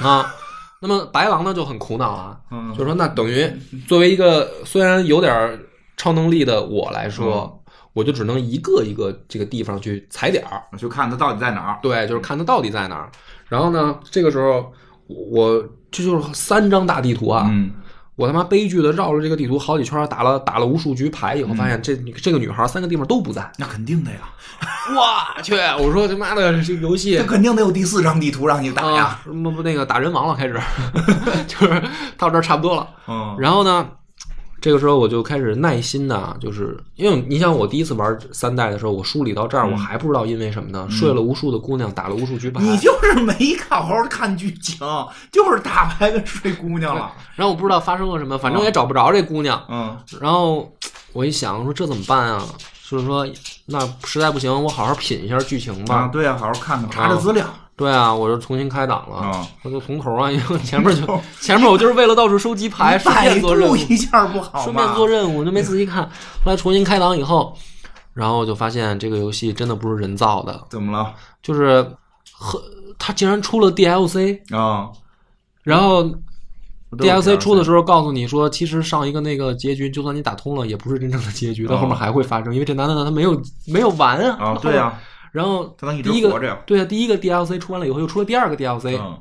[0.01, 0.33] 啊。
[0.81, 2.73] 那么白狼呢就很苦恼啊，嗯。
[2.75, 3.47] 就说那等于
[3.87, 5.59] 作为一个虽然有点
[5.97, 7.58] 超能力的我来说，
[7.93, 11.79] 我就只能一个一个这个地方去踩点儿，我去看它到底在哪儿。
[11.81, 13.09] 对，就是看它到底在哪儿。
[13.47, 14.71] 然后呢，这个时候
[15.07, 17.71] 我这就是三张大地图啊，嗯
[18.15, 23.49] 我他妈悲剧的绕了这个地图好几圈，打了打了无数局牌以后，发现这这个女孩三个地方都不在。
[23.57, 24.17] 那肯定的呀，
[24.93, 25.55] 我去！
[25.81, 29.03] 我说他妈的这个游戏这肯定得有第四张地图让你打呀。
[29.05, 30.59] 啊，什么不那个打人王了，开始
[31.47, 31.81] 就是
[32.17, 32.89] 到这儿差不多了。
[33.07, 33.89] 嗯然后呢，
[34.61, 40.87] 这个时候我就开始耐心的，就是因为你想，我第一次玩三代的时候，我梳理到这儿，我还不知道因为什么呢？
[40.89, 43.33] 睡了无数的姑娘，打了无数局牌，你就是没
[43.69, 44.77] 好好看剧情，
[45.31, 47.11] 就是打牌跟睡姑娘了。
[47.35, 49.63] 然后我不知道发生了什么，反正也找不着这姑娘。
[49.69, 50.71] 嗯，然后
[51.13, 52.43] 我一想说这怎么办啊？
[52.89, 53.25] 就是说
[53.67, 55.95] 那实在不行，我好好品一下剧情吧。
[55.95, 57.45] 啊，对呀、好好看看，查查资料。
[57.79, 64.63] 对啊，我就重新开档了，啊我就从头啊，因为前面就 前面我就是为了到处收集牌，顺百便做任务，一下不好吗？
[64.65, 66.03] 顺便做任务，我就没仔细看。
[66.43, 67.55] 后来重新开档以后，
[68.13, 71.13] 然后我就发现这个游戏真的不是人造的，怎么了？
[71.41, 71.89] 就是
[72.33, 72.61] 和
[72.97, 74.89] 它竟然出了 DLC，啊、
[75.63, 76.03] 然后
[76.97, 84.37] DLC 出的时候告诉你说，其实上一个那个结局，就算你打通了，也不是真正的结局，到后面还会发生，因为这男的呢他没有没有完啊。
[84.37, 84.99] 啊，对呀、
[85.31, 89.17] 然后他能一直第一个活着呀对啊，第一个 DLC 出完了以后，又出了第二个 DLC，、嗯，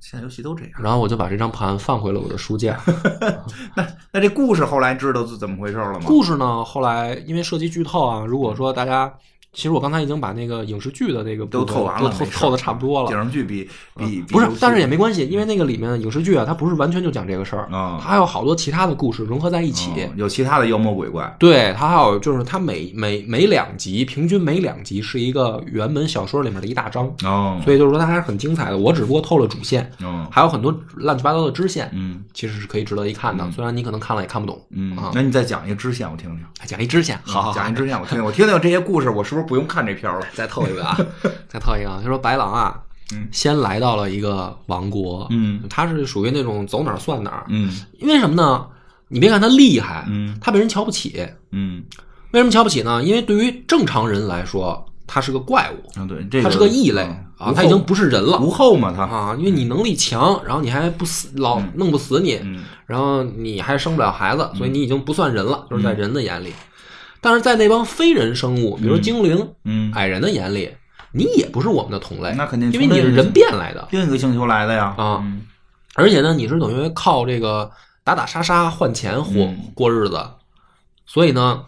[0.00, 0.72] 现在游戏都这样。
[0.82, 2.78] 然后我就把这张盘放回了我的书架。
[3.74, 6.02] 那那这故事后来知道是怎么回事了吗？
[6.06, 9.12] 故事呢，后来因为涉及剧透啊，如果说大家，
[9.52, 13.08] 其实我刚才已经把那个影视剧的那个都透完了，透透的差不多了。
[13.08, 19.90] 电视剧比比不是但是也没关系，因为那个里面影视剧啊，它不是完全就讲这个事儿，啊它还有好多其他的故事融合在一起。
[19.96, 21.34] 嗯有其他的妖魔鬼怪。
[21.38, 28.78] 对，它还有就是它每每每两集，平均每两集是一个原本小说里面的一大章，哦，所以就是说它还是很精彩的。
[28.78, 33.50] 我只不过透了主线，嗯还有很多乱七八糟的支线，嗯其实是可以值得一看的。
[33.50, 36.44] 虽然你可能看了也看不懂，嗯啊，那你再讲一个支线我听听。
[36.66, 40.26] 讲一支线，好讲一支线我听听，我听听这些故事，我是不是不用看这片儿了？
[40.34, 40.98] 再透一个啊，
[41.48, 42.00] 再透一个啊。
[42.02, 42.80] 他说白狼啊，
[43.14, 48.66] 嗯先来到了一个王国，嗯他是属于那种走哪儿算哪儿，嗯因为什么呢？
[49.08, 51.26] 你别看他厉害，嗯他被人瞧不起。
[51.52, 51.82] 嗯，
[52.32, 53.02] 为什么瞧不起呢？
[53.02, 66.52] 因为对于正常人来说，他是个怪物，啊对，这他是个异类嗯啊，他已经不是人了无后嘛，他啊，因为你能力强，然后你还不死，老弄不死你，嗯然后你还生不了孩子，所以你已经不算人了，就是在人的眼里。
[67.20, 70.70] 但是在那帮非人生物，比如说精灵、嗯，矮人的眼里，
[71.12, 75.42] 你也不是我们的同类，那肯定因为你是人变来的另一个星球来的呀啊嗯。
[75.94, 77.70] 而且呢，你是等于靠这个
[78.04, 80.24] 打打杀杀换钱活、嗯过日子，
[81.06, 81.64] 所以呢，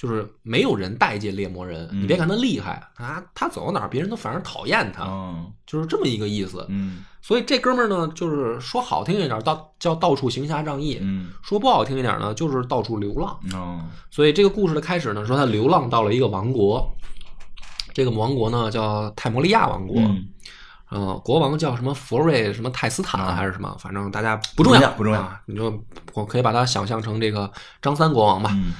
[0.00, 1.86] 就是没有人待见猎魔人。
[1.92, 6.64] 嗯你别看他厉害啊，他走到哪儿别人都反而讨厌他，嗯就是这么一个意思。
[6.70, 13.38] 嗯所以这哥们儿呢，就是说好听一点，到叫到处行侠仗义；嗯说不好听一点呢，就是到处流浪。
[13.52, 16.90] 哦所以这个故事的开始呢，说他流浪到了一个王国，
[17.92, 20.00] 这个王国呢叫泰摩利亚王国。
[20.00, 20.26] 嗯
[20.88, 25.40] 呃，国王叫什么佛瑞什么泰斯坦还是什么，反正大家不不重要，不重要啊。
[25.46, 25.84] 你就
[26.14, 27.48] 我可以把它想象成这个
[27.80, 28.50] 张三国王吧。
[28.54, 28.72] 嗯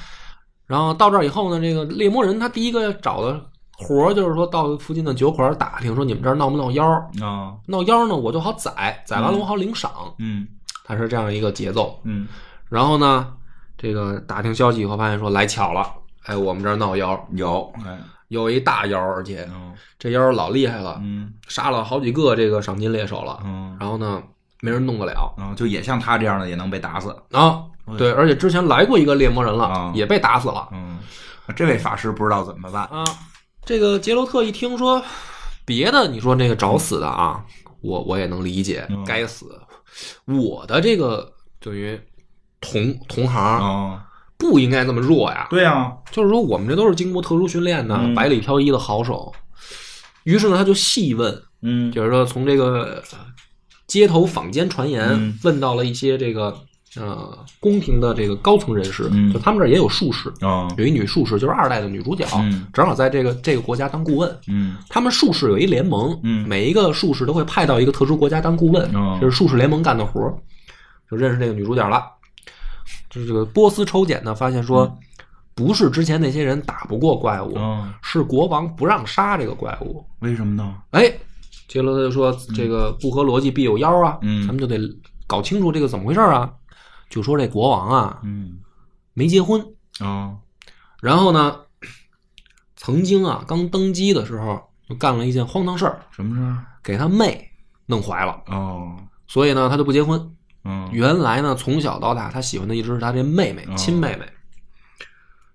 [0.70, 3.44] 然后到这儿以后呢，这个猎魔人他第一个找的
[3.76, 6.86] 活儿就是说到附近的酒馆打听，说你们这儿闹不闹妖？
[7.20, 9.90] 啊闹妖呢，我就好宰，宰完了我好领赏。
[10.18, 10.46] 嗯
[10.84, 11.98] 他是这样一个节奏。
[12.04, 12.28] 嗯
[12.68, 13.32] 然后呢，
[13.76, 15.92] 这个打听消息以后发现说来巧了，
[16.26, 17.98] 哎，我们这儿闹妖，有哎
[18.28, 23.40] 有一大妖，而且嗯这妖老厉害了，嗯杀了好几个这个赏金猎手了。
[23.44, 24.22] 嗯然后呢，
[24.60, 27.10] 没人弄得了嗯，就也像他这样的也能被打死。
[27.32, 27.64] 啊。
[27.96, 30.98] 对，而且之前来过一个猎魔人了，啊也被打死了嗯，
[31.54, 32.84] 这位法师不知道怎么办。
[32.84, 33.04] 啊。
[33.64, 35.02] 这个杰洛特一听说
[35.64, 37.44] 别的，你说那个找死的啊，
[37.82, 39.46] 我我也能理解，嗯该死。
[40.24, 41.30] 我的这个
[41.60, 42.00] 等于
[42.60, 44.02] 同同行啊，
[44.38, 49.32] 不应该这么弱呀，对呀，就是说我们这都是经过特殊训练的、嗯百里挑一的好手。
[50.24, 53.18] 于是呢，他就细问，嗯就是说从这个呃
[53.86, 56.56] 街头坊间传言、嗯问到了一些这个
[56.96, 64.38] 呃宫廷的这个高层人士，嗯就他们这儿也有术士，啊有一女术士就是二代的女主角，嗯正好在这个这个国家当顾问。
[64.48, 70.34] 嗯他们术士有一联盟，嗯每一个术士都会派到一个特殊国家当顾问，哦这是术士联盟干的活儿
[71.10, 72.04] 就认识这个女主角了。
[73.08, 74.96] 就是这个波斯抽检呢，发现说，嗯
[75.52, 80.02] 不是之前那些人打不过怪物，啊，是国王不让杀这个怪物。
[80.20, 80.76] 为什么呢？
[80.92, 81.12] 哎，
[81.68, 84.78] 杰罗特就说这个不合逻辑必有妖啊，嗯咱们就得
[85.26, 86.50] 搞清楚这个怎么回事啊。
[87.10, 88.60] 就说这国王啊嗯
[89.12, 89.62] 没结婚，
[89.98, 90.32] 啊
[91.02, 91.56] 然后呢，
[92.76, 96.64] 曾经啊刚登基的时候就干了一件荒唐事儿，什么事儿？
[96.82, 97.50] 给他妹
[97.84, 98.96] 弄怀了，哦，
[99.26, 100.34] 所以呢他就不结婚。
[100.64, 104.26] 嗯原来呢从小到大他喜欢的一直是他这妹妹哦亲妹妹，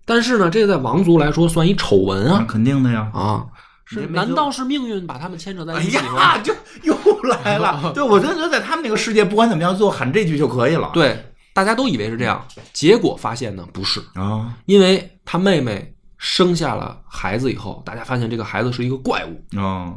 [0.03, 3.09] 但是呢这个在王族来说算一丑闻那啊肯定的呀。
[3.13, 3.47] 啊！
[3.87, 6.37] 是难道是命运把他们牵扯在哎一起吗？
[6.37, 6.51] 呀，就
[6.81, 7.79] 又来了。
[7.93, 10.89] 对，我真觉得在他们那个世界，不管怎么样，最后喊这句就可以了。
[10.91, 14.57] 对，大家都以为是这样，结果发现呢不是，啊。
[14.65, 19.95] 因为他妹妹生下了孩子以后，大家发现这个孩子是一个怪物，啊，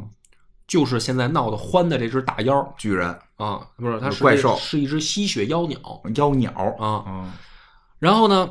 [0.69, 4.57] 就是现在闹得欢的这只大妖巨人、啊，不是，它是怪兽。
[4.57, 5.77] 是一只吸血妖鸟。
[6.15, 6.49] 妖鸟。
[6.79, 7.03] 啊。
[7.05, 7.29] 嗯
[7.99, 8.49] 然后呢，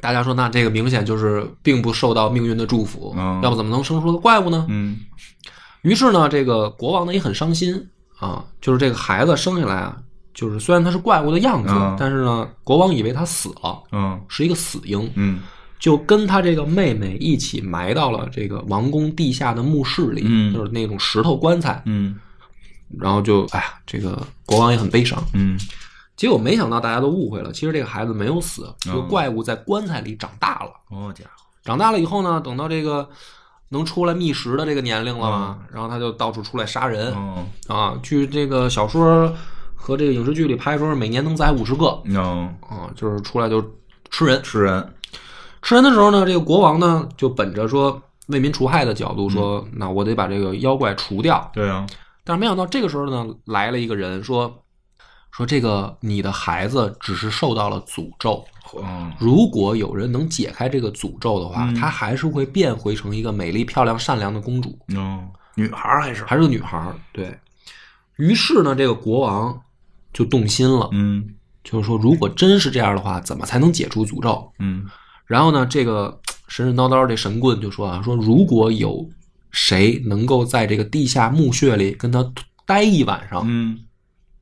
[0.00, 3.42] 大家说那这个明显就是并不受到命运的祝福，嗯。
[3.42, 4.64] 要不怎么能生出个怪物呢？
[4.70, 5.00] 嗯。
[5.82, 7.90] 于是呢，这个国王呢也很伤心。
[8.18, 10.00] 啊，就是这个孩子生下来啊，
[10.34, 15.40] 就是虽然他是怪物的样子，嗯但是呢，国王以为他死了，嗯是一个死婴，嗯
[15.78, 21.82] 就跟他这个妹妹一起埋到了这个王宫地下的墓室里，嗯就是那种石头棺材。
[21.86, 22.18] 嗯
[23.00, 25.22] 然后就哎呀，这个国王也很悲伤。
[25.32, 25.58] 嗯
[26.14, 30.70] 结果没想到大家都误会了，其实这个孩子没有死，这个怪物在棺材里长大了。
[30.90, 33.08] 哦家伙，长大了以后呢，等到这个
[33.70, 37.98] 能出来觅食的这个年龄了嘛，然后他就到处出来杀人、嗯啊。
[38.02, 39.34] 据这个小说
[39.82, 42.00] 和这个影视剧里拍说，每年能宰五十个。
[42.04, 42.46] 嗯。
[42.60, 43.60] 啊，就是出来就
[44.10, 44.40] 吃人。
[44.44, 44.94] 吃人，
[45.60, 51.50] 吃人的时候呢，这个国王呢就本着说为民除害的角度说，那我得把这个妖怪除掉。
[51.52, 51.84] 对啊，
[52.22, 54.62] 但是没想到这个时候呢，来了一个人说
[55.32, 58.44] 说这个你的孩子只是受到了诅咒，
[58.80, 61.74] 嗯如果有人能解开这个诅咒的话，嗯。
[61.74, 66.24] 她还是会变回成一个美丽、漂亮、善良的公主，嗯，女孩儿还是。
[66.24, 66.94] 还是个女孩儿。
[67.12, 67.36] 对。
[68.16, 69.58] 于是呢，这个国王
[70.12, 71.34] 就动心了，嗯
[71.64, 74.52] 就是说，如果真是这样的话，怎么才能解除诅咒？
[74.58, 74.84] 嗯
[75.26, 79.08] 然后呢，这个神神叨叨这神棍就说啊，说如果有
[79.50, 82.24] 谁能够在这个地下墓穴里跟他
[82.66, 83.78] 待一晚上，嗯，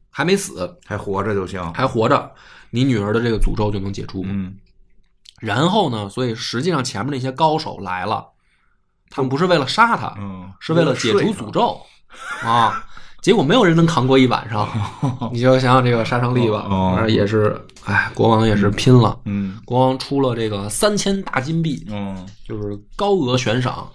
[0.09, 2.33] 还没死，还活着就行，还活着，
[2.71, 4.23] 你女儿的这个诅咒就能解除。
[4.25, 4.55] 嗯
[5.39, 8.27] 然后呢，所以实际上前面那些高手来了，
[9.09, 11.81] 他们不是为了杀他，嗯，是为了解除诅咒
[12.43, 12.87] 啊。
[13.23, 14.69] 结果没有人能扛过一晚上，
[15.33, 17.55] 你就想想这个杀伤力吧，哦反正也是，
[17.85, 19.19] 哎，国王也是拼了。
[19.25, 19.59] 嗯。
[19.65, 23.87] 国王出了这个三千大金币，嗯就是高额悬赏。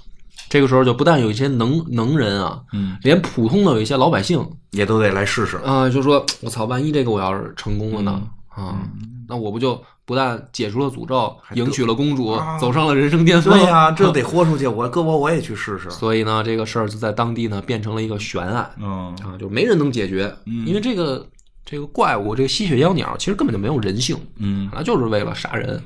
[0.47, 8.21] 这个时候就不但有一些能能人啊，嗯，连普通的有一些老百姓也都得来试试，啊、就说我操，万一这个我要是成功了呢？
[8.57, 8.65] 嗯。
[8.65, 8.79] 啊，
[9.27, 13.51] 那我不就不但解除了诅咒，迎娶了公主，啊走上了人生巅峰？
[13.57, 21.27] 对呀，这得豁出去，我搁我我也去试试，所以呢，这个事儿就在当地呢变成了一个悬案嗯啊，就没人能解决，嗯因为这个
[21.65, 25.81] 这个怪物，这个吸血妖鸟其实根本就没有人性，嗯它就是为了杀人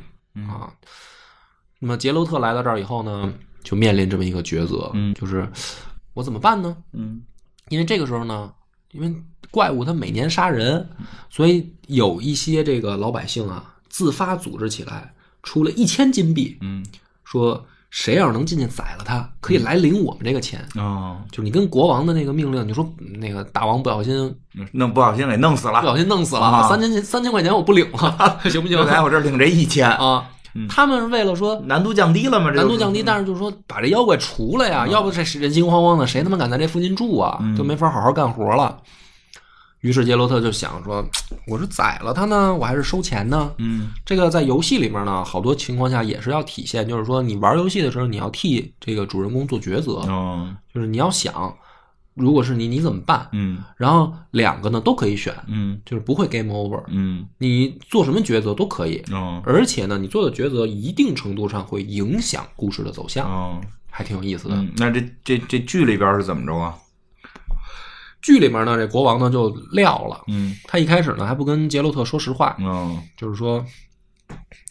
[0.48, 0.68] 啊。
[1.80, 3.32] 那么杰洛特来到这儿以后呢，
[3.64, 5.50] 就面临这么一个抉择，嗯就是
[6.14, 6.76] 我怎么办呢？
[6.92, 7.22] 嗯
[7.70, 8.52] 因为这个时候呢，
[8.92, 9.14] 因为
[9.50, 10.90] 怪物它每年杀人，
[11.30, 15.14] 所以有一些这个老百姓啊自发组织起来，
[15.44, 16.86] 出了一千金币，嗯
[17.24, 20.64] 说谁要是能进去宰了他，可以来领我们这个钱。
[20.76, 24.36] 哦，就是你跟国王的那个命令，你说嗯那个大王不小心
[24.72, 28.84] 弄不小心给弄死了，不小心弄死了，啊三千三千块钱我不领了， 行不行就？
[28.84, 30.30] 来我这儿领这一千，啊，
[30.68, 32.52] 他们是为了说难度降低了嘛？
[32.52, 37.40] 这就是难度降低，但是就是说把这妖怪除了呀，要不这人心惶惶的，谁他妈敢在这附近住啊？
[37.42, 38.78] 嗯就没法好好干活了。
[39.82, 41.04] 于是杰洛特就想说，
[41.48, 43.52] 我是宰了他呢，我还是收钱呢？
[43.60, 51.56] 嗯这个在游戏里面呢，好多情况下也是要体现，就是说你玩游戏的时候，你要替这个主人公做抉择，哦就是你要想，
[52.14, 53.30] 如果是你，你怎么办？
[53.32, 64.56] 嗯然后两个呢都可以选，嗯就是不会 game over，嗯你做什么抉择都可以，哦而且呢，你做的抉择一定程度上会影响故事的走向，哦还挺有意思的。
[64.56, 66.76] 嗯，那这这这剧里边是怎么着啊？
[68.22, 70.56] 剧里面呢，这国王呢就撂了，嗯。
[70.66, 73.02] 他一开始呢还不跟杰洛特说实话，嗯。
[73.18, 73.66] 就是说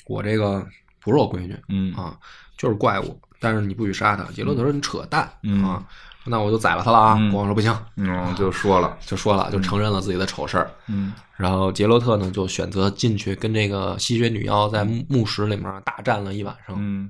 [0.07, 0.67] 我这个
[1.01, 1.95] 不是我闺女嗯。
[1.95, 2.17] 啊，
[2.57, 4.25] 就是怪物，但是你不许杀他。
[4.33, 5.65] 杰洛特说你扯淡、嗯。
[5.65, 5.85] 啊，
[6.25, 7.17] 那我就宰了他了啊。
[7.19, 7.31] 嗯。
[7.31, 10.71] 国王说不行，嗯，就说了，就说了，就承认了自己的丑事儿。
[10.87, 11.13] 嗯。
[11.37, 17.09] 然后杰洛特呢就选择进去跟这个吸血女妖在墓墓室里面大战了一晚上，嗯，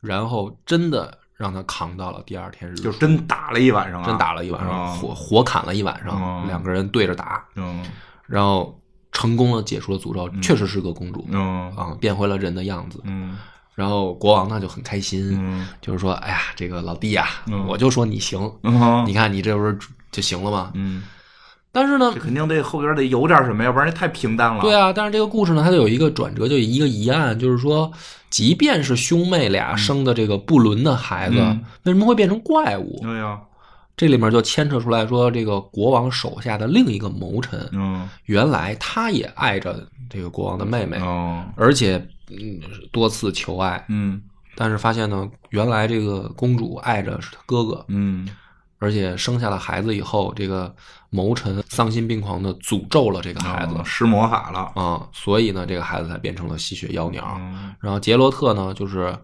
[0.00, 7.82] 然后真的让他扛到了第二天日出，就真打了一晚上啊，真打了一晚上，哦火火砍了一晚上，哦两个人对着打，嗯。
[8.26, 8.78] 然后
[9.12, 11.74] 成功的解除了诅咒，确实是个公主嗯。
[11.76, 13.00] 啊，变回了人的样子。
[13.04, 13.38] 嗯。
[13.76, 15.68] 然后国王呢就很开心，嗯。
[15.80, 17.64] 就是说，哎呀，这个老弟呀、嗯。
[17.68, 19.78] 我就说你行，嗯你看你这不是
[20.10, 20.72] 就行了吗？
[20.74, 21.04] 嗯，
[21.70, 24.62] 但是呢这，肯定得后边得有点什么，要不然这太平淡了。
[24.62, 27.90] 对啊，但是这个故事呢，它就有一个转折，就一个疑案，就是说，
[28.30, 31.64] 即便是兄妹俩生的这个不伦的孩子，嗯。
[31.84, 32.98] 为什么会变成怪物？
[33.02, 33.38] 对呀，
[33.96, 38.08] 这里面就牵扯出来说，这个国王手下的另一个谋臣，嗯。
[38.24, 41.44] 原来他也爱着这个国王的妹妹，哦。
[41.54, 41.96] 而且
[42.30, 42.60] 嗯
[42.90, 44.20] 多次求爱，嗯。
[44.56, 48.28] 但是发现呢，原来这个公主爱着是他哥哥，嗯
[48.78, 50.74] 而且生下了孩子以后，这个
[51.10, 54.60] 谋臣丧心病狂的诅咒了这个孩子哦施魔法了。
[54.80, 57.36] 啊、所以呢，这个孩子才变成了吸血妖鸟。
[57.40, 59.16] 嗯然后杰罗特呢，就是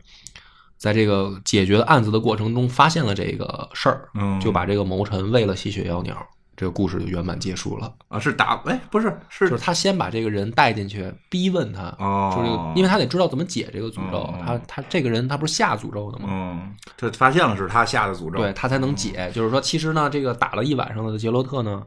[0.76, 6.16] 在这个解决案子的过程中发现了这个事儿，嗯，就把这个谋臣喂了吸血妖鸟，
[6.56, 7.92] 这个故事就圆满结束了。
[8.08, 14.18] 啊，是打哎，不是是就是他先把这个人带进去，逼问他，哦就是因为他得知道怎么解这个诅咒。
[14.18, 16.28] 哦他他这个人他不是下诅咒的吗？
[16.30, 19.30] 嗯，他发现了是他下的诅咒，对他才能解。
[19.34, 21.82] 就是说，其实呢，这个打了一晚上的杰洛特呢，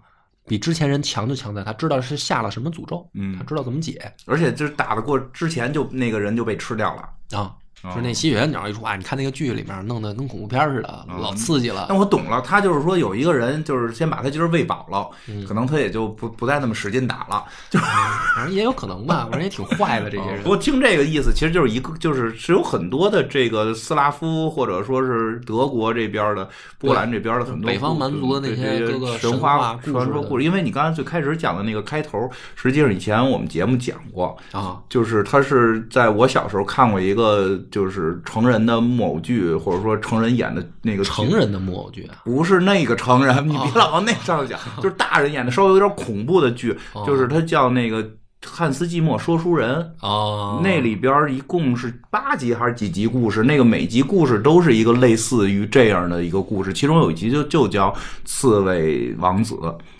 [0.45, 7.37] 比之前人强就强在他知道是下了什么诅咒，嗯他知道怎么解而且就是打得过之前就那个人就被吃掉了。
[7.37, 7.55] 啊。
[7.83, 11.97] 哦就是那吸血鸟一出啊，你看那个剧里面弄得跟恐怖片似的，老刺激了但。
[11.97, 17.43] 我懂了，他就是说有一个人就是先把他今儿喂饱了，嗯可能他也就不不再那么使劲打了。
[17.69, 20.49] 就反正也有可能吧，反正也挺坏的 这些人不。
[20.49, 26.47] 过听这个意思，其实就是一个，就是是有很多的这个斯拉夫或者说是德国这边的、
[26.77, 30.43] 波兰这边的很多北方蛮族的那些这个神神话传说故事。
[30.43, 48.07] 因为你刚才最开始讲的那个开头，实际上以前我们节目讲过，啊，就是他是在我小时候看过一个就是成人的木偶剧，或者说成人演的那个成人的木偶剧啊，不是那个成人，你别老往那上头讲， 就是大人演的稍微有点恐怖的剧，哦就是他叫那个
[48.45, 49.91] 汉斯季默说书人。
[50.01, 53.43] 哦，那里边一共是八集还是几集故事？
[53.43, 57.91] 那个每集故事都是一个类似于这样的一个故事，其中有一集就就叫
[58.25, 59.55] 《刺猬王子》。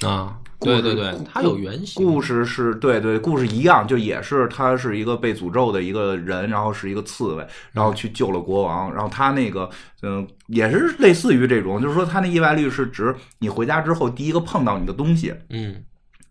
[0.08, 2.04] 啊，对对对，它有原型。
[2.04, 9.70] 故事是对对，故事一样，就也是他是一个被诅咒的一个人，然后是一个刺猬，然后去救了国王，然后他那个
[10.02, 15.76] 嗯、也是类似于这种，就是说他那意外率是指你回家之后第一个碰到你的东西，嗯，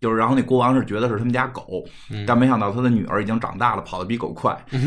[0.01, 1.83] 就是然后那国王是觉得是他们家狗，
[2.25, 4.51] 但没想到他的女儿已经长大了，跑得比狗快。
[4.71, 4.79] 哎，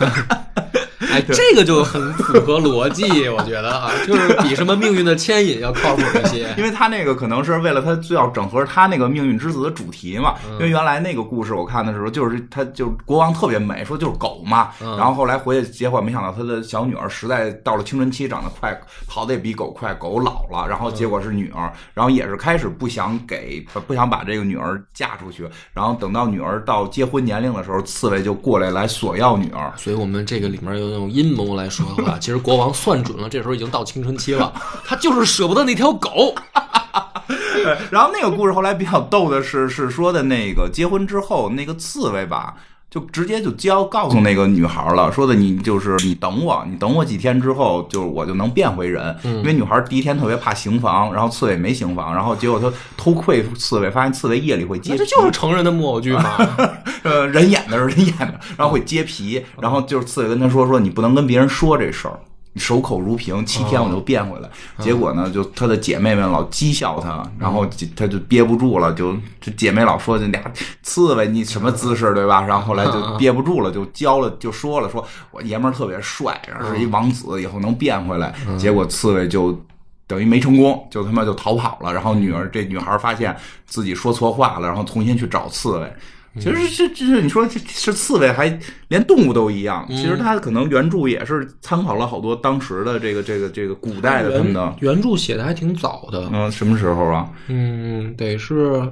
[1.22, 6.52] 这个就很符合逻辑，我觉得啊，就是比什么命运的牵引要靠谱一些。
[6.58, 10.34] 因为他那个可能是为了他最要整合他那个命运之子的主题嘛。
[10.48, 14.70] 嗯因为原来那个故事我看的时候，就是他就是国王特别美，说就是狗嘛。
[14.80, 29.72] 嗯然后后来回去结果没想到他的小女儿实在到了青春期，长得快，跑得也比狗快，狗老了，然后结果是女儿，然后也是开始不想给不想把这个女儿嫁出去，然后等到女儿到结婚年龄的时候，刺猬就过来来索要女儿。
[29.76, 34.52] 所以，我们这个里面有那种阴谋来说的话， 其实国王算准了，这时候已经到青春期了，
[34.84, 36.34] 他就是舍不得那条狗。
[37.28, 42.54] 对，然后那个故事后来比较逗的是，是说的那个结婚之后，那个刺猬吧，
[42.96, 49.14] 就直接就交告诉那个女孩了，说的你就是你等我，你等我几天之后，就是我就能变回人。
[49.22, 56.24] 因为女孩第一天特别怕刑房，然后刺猬没刑房，然后结果她偷窥刺猬，发现刺猬夜里会接皮，这就是成人的木偶剧嘛？
[57.04, 62.18] 呃人演的是人演的，然后会揭皮，然后就是刺猬跟他说说你不能跟别人说这事儿。
[62.56, 64.48] 你守口如瓶，七天我就变回来。
[64.78, 70.42] 结果呢，就她的姐妹们老讥笑她，然后就她就憋不住了，就这姐妹老说这俩
[70.82, 72.40] 刺猬你什么姿势对吧？
[72.40, 78.34] 然后后来就憋不住了，就教了，就说了，说我爷们儿特别帅，然后是一王子，以后能变回来。
[78.58, 79.62] 结果刺猬就
[80.06, 81.92] 等于没成功，就他妈就逃跑了。
[81.92, 83.36] 然后女儿这女孩发现
[83.66, 85.92] 自己说错话了，然后重新去找刺猬。
[86.38, 88.58] 其实这这这，你说这是刺猬，还
[88.88, 89.86] 连动物都一样。
[89.88, 97.28] 其实它可能原著也是参考了好多当时的这个这个这个古代的什么的，原著写的还挺早的，嗯，什么时候啊？
[97.48, 98.82] 嗯，得是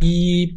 [0.00, 0.56] 一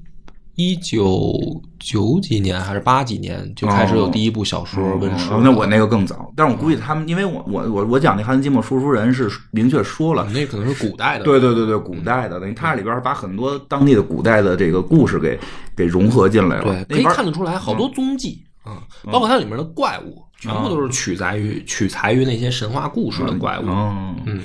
[0.55, 1.33] 一九
[1.79, 15.39] 九几年还是八几年就开始有第一部小说问世那我那个更早，但是我估计他们，因为我我我我讲那汉斯季默说书人是明确说了，那可能是古代的，对对对对，古代的，等于它里边把很多当地的古代的这个故事给
[15.75, 16.85] 给融合进来了。
[16.85, 23.63] 对，可以看得出来好多踪迹啊、包括它里面的怪物，全部都是取材于取材于那些神话故事的怪物。
[23.67, 24.41] 嗯。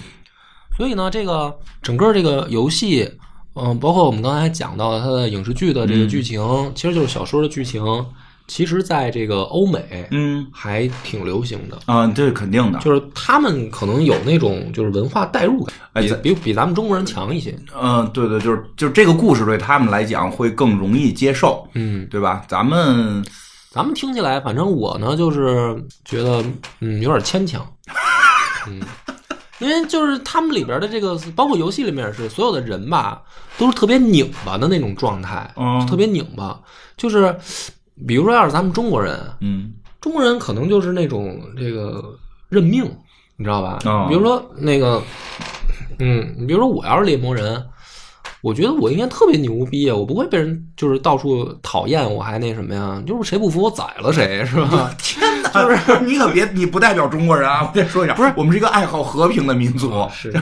[0.77, 3.11] 所以呢，这个整个这个游戏，
[3.57, 6.41] 嗯、包括我们刚才讲到的它的影视剧的这个剧情，
[6.75, 7.83] 其实就是小说的剧情，
[8.47, 11.79] 其实在这个欧美嗯还挺流行的。
[11.87, 12.79] 啊，这是肯定的。
[12.81, 17.59] 就是他们可能有那种就是文化代入感，哎比比咱们中国人强一些。
[17.75, 22.45] 嗯，对对，就是就是这个故事对他们来讲会更容易接受，嗯，对吧？
[22.47, 23.25] 咱们
[23.71, 26.45] 咱们听起来，反正我呢就是觉得
[26.81, 27.67] 嗯有点牵强，
[28.69, 28.81] 嗯，
[29.59, 33.23] 因为就是他们里边的这个，包括游戏里面也是，所有的人吧
[33.59, 36.61] 都是特别拧巴的那种状态，嗯特别拧巴。
[36.97, 37.35] 就是
[38.07, 42.17] 比如说，要是咱们中国人，嗯中国人可能就是那种这个
[42.49, 42.85] 认命，
[43.37, 43.79] 你知道吧？
[43.85, 45.03] 哦比如说那个，
[45.99, 47.65] 嗯，你比如说我要是猎魔人。
[48.43, 49.97] 我觉得我应该特别牛逼啊！
[49.97, 53.03] 我不会被人就是到处讨厌，我还那什么呀？
[53.05, 54.95] 就是谁不服我宰了谁，是吧？
[54.99, 55.26] 天哪，
[55.63, 57.63] 就是 你可别，你不代表中国人啊！
[57.63, 60.33] 我再说一下，不是，我们是一个爱好和平的民族是，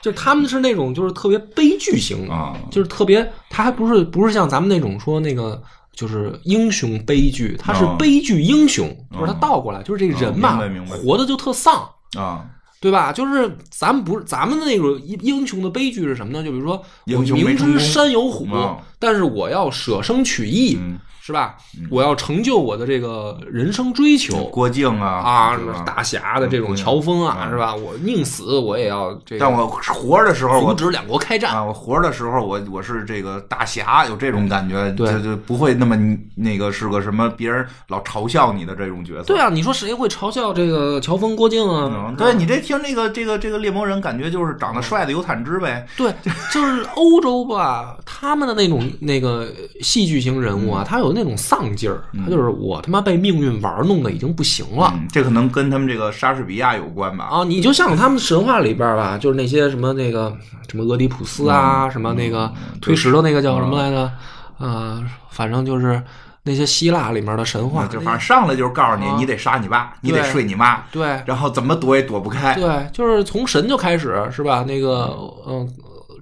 [0.00, 5.60] 就他们是那种就是特别悲剧型啊就是特别，他还不是不是像咱们那种说那个
[5.94, 11.88] 就是英雄悲剧，他是啊悲剧英雄，就是他倒过来，就是这个人吧明白明白活的就特丧。
[12.18, 12.44] 啊。
[12.78, 13.10] 对吧？
[13.10, 16.44] 就是咱们不是咱们的那种英英雄的悲剧是什么呢？
[16.44, 20.96] 就比如说，明知山有虎嗯，但是我要舍生取义，嗯
[21.26, 21.56] 是吧？
[21.90, 24.44] 我要成就我的这个人生追求。
[24.44, 27.74] 郭靖啊啊，大侠的这种嗯乔峰啊，嗯是吧？
[27.74, 31.52] 我宁死我也要这个但我活着的时候，我阻止两国开战。
[31.52, 35.96] 啊，我活着的时候，我我是这个大侠，有这种感觉，对就就不会那么
[36.36, 39.24] 那个是个什么别人老嘲笑你的这种角色。
[39.24, 42.14] 对啊，你说谁会嘲笑这个乔峰、郭靖啊嗯，？
[42.16, 45.84] 对你这听这个这个这个猎魔人，感觉就是长得帅的有坦之呗。
[45.96, 46.14] 对，
[46.54, 49.48] 就是欧洲吧，他们的那种那个
[49.80, 54.92] 戏剧型人物嗯啊，他有那种丧劲儿，他就是我他妈被命运玩弄的已经不行了。
[54.94, 57.24] 嗯，这可能跟他们这个莎士比亚有关吧？
[57.24, 60.36] 啊，你就像他们神话里边吧，就是那些什么那个
[60.68, 64.10] 什么俄狄浦斯啊，什么那个推石头那个叫什么来着？
[64.58, 66.02] 呃，反正就是
[66.44, 72.54] 那些希腊里面的神话，就反正上来就是告诉你，啊你得杀你爸，你得睡你妈，对然后怎么躲也躲不开。
[72.54, 74.64] 对，就是从神就开始是吧？
[74.66, 75.68] 那个嗯，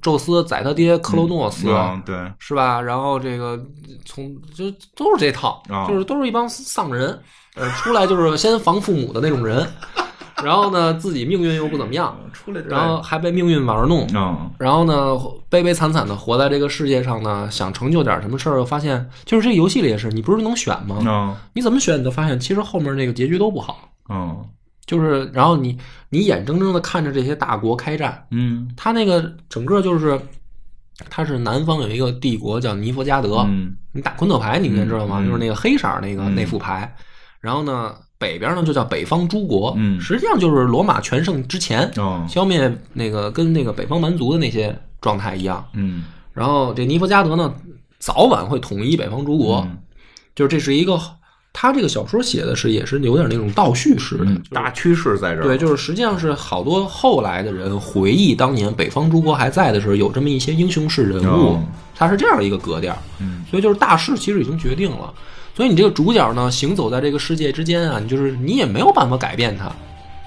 [0.05, 1.67] 宙斯宰他爹克罗诺斯。
[1.71, 2.79] 嗯，对，是吧？
[2.81, 3.59] 然后这个
[4.05, 7.19] 从就都是这套，啊就是都是一帮丧人，
[7.55, 9.67] 呃，出来就是先防父母的那种人，
[10.43, 20.99] 然后呢自己命运又不怎么样，出来之然后还被命运玩弄，嗯然后呢悲悲惨惨的活在这个世界上呢，想成就点什么事儿，又发现就是这个游戏里也是，你不是能选吗？
[21.01, 24.45] 嗯你怎么选，你都发现其实后面那个结局都不好，嗯
[24.87, 25.78] 就是然后你
[26.09, 30.20] 你眼睁睁的看着这些大国开战，嗯他那个整个就是。
[31.11, 35.18] 他是南方有一个帝国叫尼佛加德，嗯你打昆特牌，你应该知道吗？
[35.18, 36.95] 嗯就是那个黑色那个嗯那副牌。
[37.41, 45.66] 然后呢，北边呢就叫北方诸国，嗯实际上就是罗马全盛之前，哦消灭那个跟那个北方蛮族的那些状态一样。
[45.72, 47.53] 嗯然后这尼弗加德呢，
[47.99, 49.76] 早晚会统一北方诸国，嗯
[50.37, 50.97] 就是这是一个，
[51.57, 55.45] 他这个小说写的是也是有点那种倒叙式的，嗯，大趋势在这儿。
[55.45, 61.63] 对，就是实际上是好多后来的人回忆当年北方诸国还在的时候，有这么一些英雄式人物哦，
[61.95, 62.95] 他是这样一个格调。
[63.21, 65.15] 嗯，所以就是大势其实已经决定了，
[65.57, 69.71] 所以你这个主角呢，行走在这个世界之间啊，你就是你也没有办法改变他，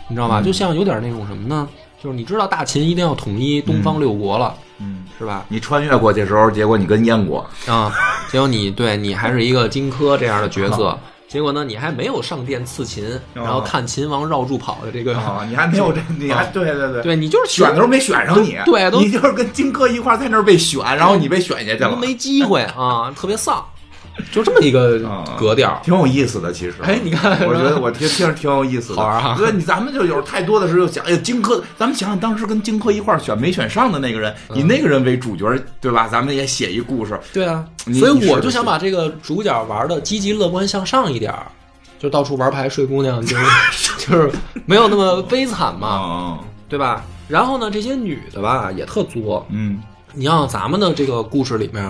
[0.07, 0.41] 你知道嗯吧？
[0.41, 1.67] 就像有点那种什么呢？
[2.01, 5.45] 就是你知道大秦一定要统一东方六国了，嗯，是吧？
[5.49, 7.93] 你穿越过去的时候，结果你跟燕国，啊，
[8.31, 10.97] 结果你对你还是一个荆轲这样的角哦色。
[11.27, 13.03] 结果呢，你还没有上殿刺秦，
[13.33, 23.65] 然后看秦王绕柱跑的这个，啊，你还没有这，你还对对对，对你就是选的时候没选上你，对都你就是跟荆轲一块在那儿被选，然后你被选下去了，都没机会啊，特别丧，
[24.31, 25.79] 就这么一个啊格调。
[25.83, 26.75] 挺有意思的，其实。
[26.83, 35.45] 哎，你看，我觉得我听听着挺有意思的，好玩啊对，你咱们就有太多的时候想，哎呀，荆轲，咱们想想当时跟荆轲一块儿选没选上的那个人，以那个人为主角，
[35.79, 36.07] 对吧？
[36.07, 41.47] 咱们也写一故事，对啊，所以我就想把这个主角玩的积极乐观向上一点儿，
[41.99, 43.45] 就到处玩牌睡姑娘， 就是
[43.97, 44.31] 就是
[44.65, 46.39] 没有那么悲惨嘛，啊，
[46.69, 47.03] 对吧？
[47.27, 49.81] 然后呢，这些女的吧也特作，嗯
[50.13, 51.83] 你像咱们的这个故事里面，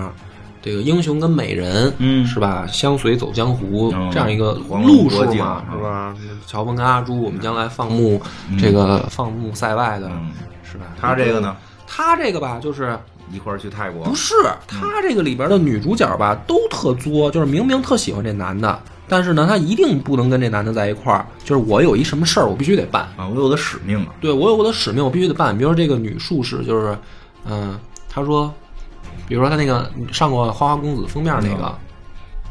[0.68, 2.66] 这个英雄跟美人，嗯是吧？
[2.70, 6.14] 相随走江湖、嗯这样一个路数嘛，嗯是吧？
[6.46, 8.20] 乔峰跟阿朱，我们将来放牧、
[8.60, 10.30] 这个放牧塞外的，嗯，
[10.62, 10.84] 是吧？
[11.00, 11.56] 他这个呢，
[11.86, 12.98] 他这个吧，就是
[13.32, 14.34] 一块儿去泰国，不是
[14.66, 21.24] 他这个里边的女主角吧，都特作，就是明明特喜欢这男的，但是呢，她一定不能跟这男的在一块儿。
[21.44, 23.04] 就是我有一什么事儿，我必须得办。
[23.16, 25.56] 啊，我有我的使命啊，对我有我的使命，我必须得办。
[25.56, 26.98] 比如说这个女术士，就是，
[27.46, 28.52] 嗯、她说，
[29.26, 31.74] 比如说他那个上过《花花公子》封面那个，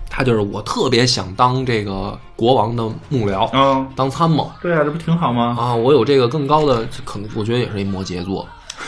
[0.10, 4.52] 他就是我特别想当这个国王的幕僚，嗯，当参谋。
[4.62, 5.56] 对啊，这不挺好吗？
[5.60, 8.48] 啊，我有这个更高的，可能我觉得也是一摩羯座，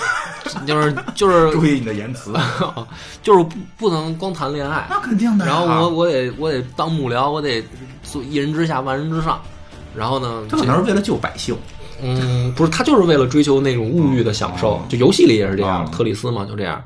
[0.65, 2.33] 就是就是 注意你的言辞，
[3.21, 5.51] 就是不不能光谈恋爱，那肯定的呀。
[5.53, 7.63] 然后我我得我得当幕僚，我得
[8.03, 9.39] 做一人之下万人之上。
[9.95, 11.57] 然后呢，他可能是为了救百姓，
[12.01, 16.79] 嗯，不是，他就是为了追求那种物欲的享受，哦就游戏里也是这样，哦特里斯嘛就这样。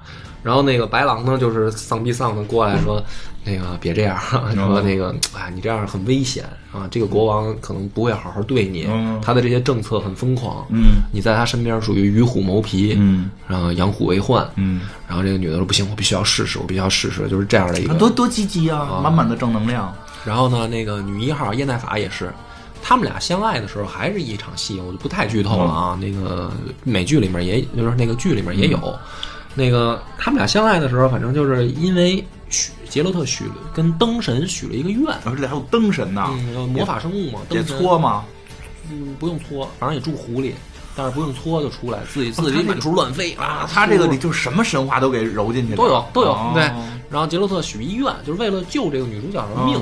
[0.44, 3.02] 然后那个白狼呢，就是丧逼丧的过来说，
[3.46, 4.20] 那个别这样，
[4.54, 19.94] 说那个哎，你这样很危险啊，这个国王可能不会好好对你，嗯他的这些政策很疯狂，嗯你在他身边属于与虎谋皮，嗯然后养虎为患，嗯，然后这个女的说不行，我必须要试试，我必须要试试，就是这样的一个多多积极啊，满满的正能量。
[20.26, 22.32] 然后呢，那个女一号叶奈法也是，
[22.82, 26.00] 他们俩相爱的时候还是一场戏，我就不太剧透了啊。
[26.02, 26.50] 那个
[26.84, 28.78] 美剧里面也，就是那个剧里面也有，
[29.56, 38.26] 那个他们俩相爱的时候，反正就是因为许杰洛特许了跟灯神许了一个愿，然后这里还有灯神呢，嗯，魔法生物嘛，得搓吗？
[38.92, 40.54] 嗯不用搓，反正也住湖里，
[40.96, 43.68] 但是不用搓就出来，自己自己满处乱飞啊。
[43.72, 46.64] 他这个里就是什么神话都给揉进去了，都有都有哦对。
[47.10, 49.82] 然后杰洛特许一愿，就是为了救这个女主角的命。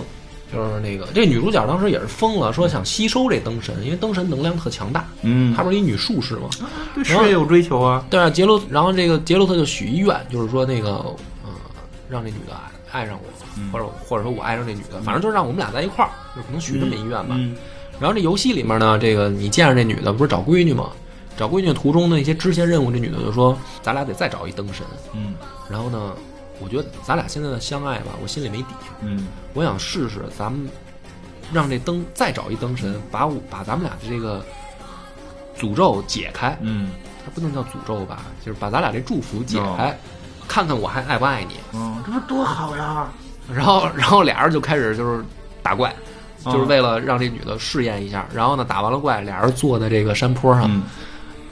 [0.54, 5.08] 就是那个这女主角当时也是疯了，说想吸收这灯神，因为灯神能量特强大。
[5.22, 6.50] 嗯，她不是一女术士吗？
[6.94, 8.04] 对事业有追求啊。
[8.10, 10.90] 对啊，杰洛，然后这个杰洛特就许一愿，就是说那个
[11.44, 11.50] 呃，
[12.10, 12.54] 让这女的
[12.92, 17.36] 爱爱上我，或者或者说我爱上这女的，反正就是让我们俩在一块儿，就可能许这么一愿吧。
[17.38, 17.56] 嗯
[18.00, 20.90] 然后这游戏里面呢，这个你见着这女的不是找闺女吗？
[21.38, 24.84] 找闺女途中的一些支线任务，这女的就说：“咱俩得再找一灯神。
[25.14, 25.36] 嗯”
[25.70, 26.14] 然后呢，
[26.64, 28.68] 我觉得咱俩现在的相爱吧，我心里没底。
[29.02, 30.70] 嗯我想试试咱们
[31.52, 34.46] 让这灯再找一灯神，把我把咱们俩的这个
[35.58, 36.58] 诅咒解开。
[36.62, 36.92] 嗯
[37.24, 39.96] 它不能叫诅咒吧，就是把咱俩这祝福解开，
[40.48, 41.56] 看看我还爱不爱你。
[41.74, 43.08] 嗯，这不多好呀！
[43.54, 45.24] 然后，然后俩人就开始就是
[45.62, 45.90] 打怪，
[46.44, 48.26] 啊就是为了让这女的试验一下。
[48.34, 50.64] 然后呢，打完了怪，俩人坐在这个山坡上。
[50.68, 50.82] 嗯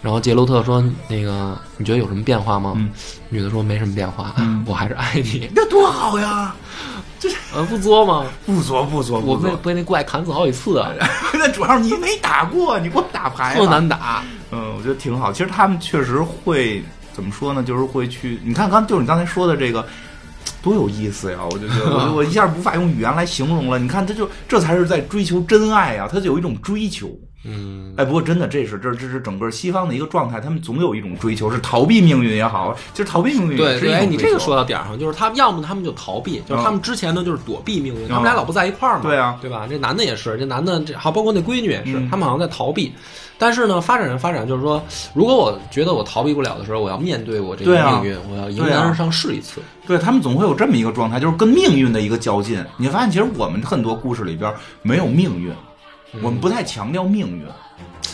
[0.02, 2.90] 然后杰洛特说：“那个，你觉得有什么变化吗？”嗯
[3.30, 5.50] 女的说：“没什么变化，嗯我还是爱你。
[5.56, 6.56] 那多好呀！
[7.20, 8.26] 这呃，不作吗？
[8.46, 10.90] 不作不作我，被被那怪砍死好几次啊，
[11.34, 14.24] 那主要是你没打过，你给我打牌特难打。
[14.52, 15.32] 嗯，我觉得挺好。
[15.34, 16.82] 其实他们确实会
[17.14, 17.62] 怎么说呢？
[17.62, 19.86] 就是会去，你看刚就是你刚才说的这个。
[20.62, 21.40] 多有意思呀！
[21.52, 23.80] 我就觉得，我我一下无法用语言来形容了。
[23.80, 27.08] 你看，他就这才是在追求真爱呀，他就有一种追求。
[27.50, 39.66] 嗯，哎，不过真的，这是这这是整个西方的一个状态，他们总有一种追求，是逃避命运也好，就是逃避命运对对，是一种哎，你这个说到点儿上，就是他们要么他们就逃避，就是他们之前呢就是躲避命运，他们俩老不在一块儿嘛，对啊对吧？
[39.70, 42.94] 这男的也是，这男的这好，包括那闺女也是，嗯他们好像在逃避。
[43.42, 44.84] 但是呢，发展着发展，就是说，
[45.14, 49.62] 如果我觉得我逃避不了的时候，我要面对我这个命运，我要迎难而上试一次。
[49.88, 52.62] 对他们总会有这么一个状态，就是跟命运的一个较劲。
[52.76, 55.54] 你发现，其实我们很多故事里边没有命运，
[56.22, 57.46] 我们不太强调命运。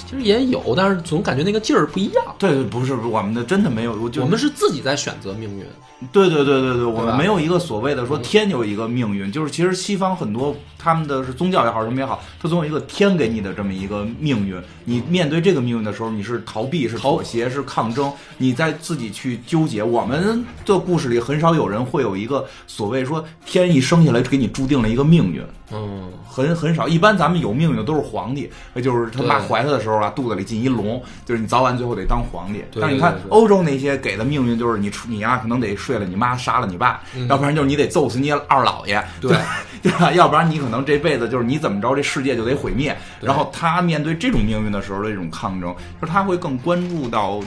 [0.07, 2.23] 其实也有，但是总感觉那个劲儿不一样。
[2.37, 5.65] 对对，不是我们的真的没有，我就我们是自己在选择命运，
[6.11, 14.61] 对对对对对，我们没有一个所谓的说天有一个命运，就是其实西方很多他们的是宗教也好什么也好，它总有一个天给你的这么一个命运。
[14.83, 19.81] 你面对这个命运的时候，你是逃避，是妥协，是抗争，你在自己去纠结。
[19.81, 25.43] 我们的故事里很少有人会有一个所谓说天一生下来给你注定了一个命运。
[25.71, 32.63] 嗯，很很少，一般咱们有命运的都是皇帝，也就是他妈怀他的时候啊，肚子里进一龙，就是你早晚最后得当皇帝。
[32.79, 39.37] 但是你看欧洲那些给的命运，就是你出你啊、可能得睡了你妈，杀了你爸，要不然就是你得揍死你二姥爷，嗯对
[39.81, 40.11] 对吧？
[40.13, 42.95] 要不然你可能这辈子就是你怎么着，这世界就得毁灭。
[43.19, 47.39] 然后他面对这种命运的时候的这种抗争，就是他会更关注到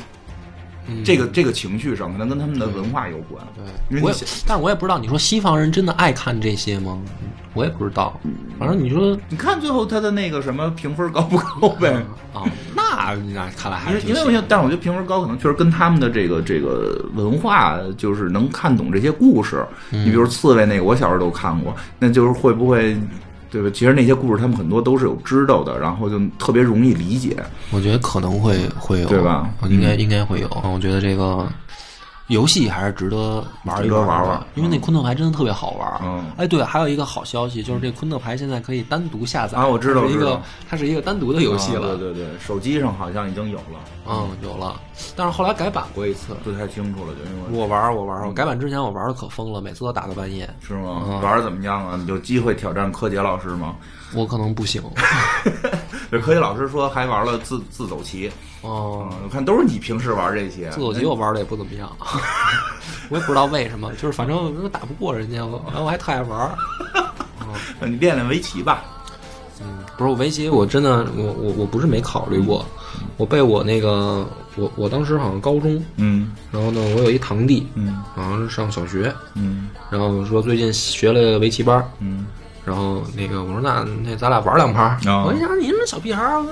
[0.89, 3.45] 嗯这个、这个情绪上，可能跟他们的文化有关。
[3.91, 4.17] 因对，我也
[4.47, 6.99] 但是我也不知道，你说西方人真的爱看这些吗？
[7.55, 8.19] 我也不知道。
[8.59, 11.91] 反正你说你看最后他的那个什么评分高不高呗？
[12.33, 12.45] 啊，
[12.77, 19.67] 那那看来还因为是为我觉得，但是我觉得评分高可能确实跟他们的这个这个文化，就是能看懂这些故事。
[19.91, 22.97] 嗯你比如刺猬那个，我小时候都看过，那就是会不会，
[23.51, 23.71] 对吧？
[23.73, 27.37] 其实那些故事他们很多都是有知道的，然后就特别容易理解。
[27.71, 29.49] 我觉得可能会会有，对吧？
[29.63, 30.49] 嗯应该应该会有。
[30.65, 31.47] 我觉得这个
[32.29, 34.29] 游戏还是值得玩一玩的。
[34.29, 36.01] 玩因为那昆特牌真的特别好玩。
[36.03, 36.31] 嗯。
[36.37, 39.57] 哎，对，还有一个好消息就是这昆特牌现在可以单独下载。
[39.57, 41.95] 啊我知道一个它是一个单独的游戏了。
[41.95, 44.79] 啊对对对，手机上好像已经有了，嗯，有了，
[45.17, 46.35] 但是后来改版过一次。
[46.45, 50.49] 不太清楚了，就因为我我玩儿我玩儿我改版之前我玩的可疯了，每次都打到半夜。
[50.61, 51.03] 是吗？
[51.07, 52.01] 嗯玩的怎么样啊？
[52.09, 53.75] 有机会挑战柯洁老师吗？
[54.15, 54.83] 我可能不行。
[56.11, 58.31] 这，柯洁老师说还玩了自自走棋，
[58.63, 60.71] 哦、嗯，我看都是你平时玩这些。
[60.71, 61.91] 自走棋我玩的也不怎么样，
[63.11, 66.57] 我也不知道为什么，就是反正我打不过人家，我然后我还特爱玩儿。
[67.81, 68.83] 那 你练练围棋吧。
[69.99, 72.65] 嗯，不是围棋，我真的我我我不是没考虑过，
[73.17, 74.25] 我被我那个
[74.57, 76.31] 我我当时好像高中，嗯。
[76.53, 78.03] 然后呢我有一堂弟，嗯。
[78.15, 79.69] 好像是上小学，嗯。
[79.91, 82.27] 然后说最近学了围棋班，嗯。
[82.65, 85.25] 然后那个我说那那咱俩玩两盘儿，哦。
[85.27, 86.45] 我一想你们小屁孩儿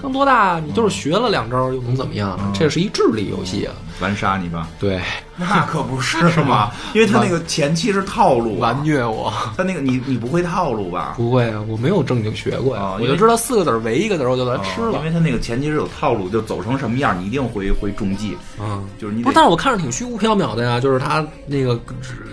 [0.00, 2.38] 刚多大，你就是学了两招又能怎么样？
[2.54, 4.68] 这是一智力游戏啊，玩杀你吧。
[4.78, 5.00] 对，
[5.36, 9.32] 那可不是嘛， 因为他那个前期是套路啊完，虐我。
[9.56, 11.14] 他那个你你不会套路吧？
[11.16, 15.04] 不会啊，我没有正经学过呀，哦我就知道四个子儿围一个子儿我就来吃了哦因。
[15.04, 21.78] 为他那个前期是有套路，就走成什么样，你一定会会中计，嗯，就是你不是，但是我看着挺虚无缥缈的呀，就是他那个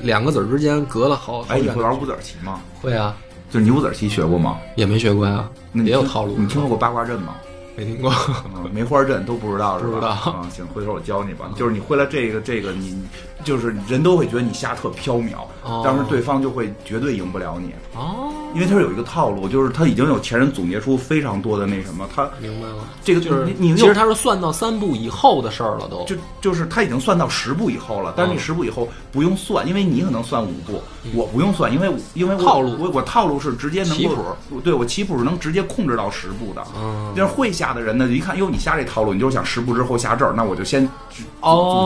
[0.03, 1.67] 两个子儿之间隔了好好哎，你。
[1.69, 2.61] 会玩五子棋吗？
[2.79, 3.15] 会啊，
[3.49, 4.57] 就是你五子棋学过吗？
[4.75, 6.35] 也没学过呀，那也有套路。
[6.37, 7.33] 你听说过八卦阵吗？
[7.75, 8.11] 没听过？
[8.55, 9.91] 嗯梅花阵都不知道是吧？
[9.91, 11.51] 不知道啊，行，回头我教你吧。
[11.55, 13.01] 就是你会了这个这个，你
[13.45, 15.81] 就是人都会觉得你下特飘渺，哦。
[15.85, 26.03] 但是对方就会绝对赢不了你，哦，因为他是有一个套路，就是他已经有前人总结出非常多的那什么，他明白了，这个就是你你其实他是算到三步以后的事儿了都。
[26.05, 30.81] 就就是他已经算到十步以后了，但是你嗯十步以后不用算，因为你可能算五步，
[31.13, 32.75] 我不用算，因为因为我套路。
[32.79, 34.15] 我我套路是直接能棋够，
[34.63, 36.63] 对我棋谱是能直接控制到十步的。
[36.75, 37.13] 嗯。
[37.15, 41.21] 但是会下的人呢，一看哟你下这套路，你就想十步之后下这儿，那我就先阻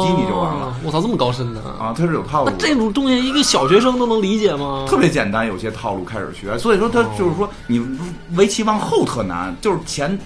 [0.05, 0.75] 击你就完了。
[0.83, 1.61] 我操，这么高深呢？
[1.79, 2.49] 啊，他是有套路。
[2.51, 4.85] 那这种东西一个小学生都能理解吗？
[4.87, 7.85] 特别简单，有些套路开始学，所以说他哦就是说你
[8.35, 10.17] 围棋往后特难，就是前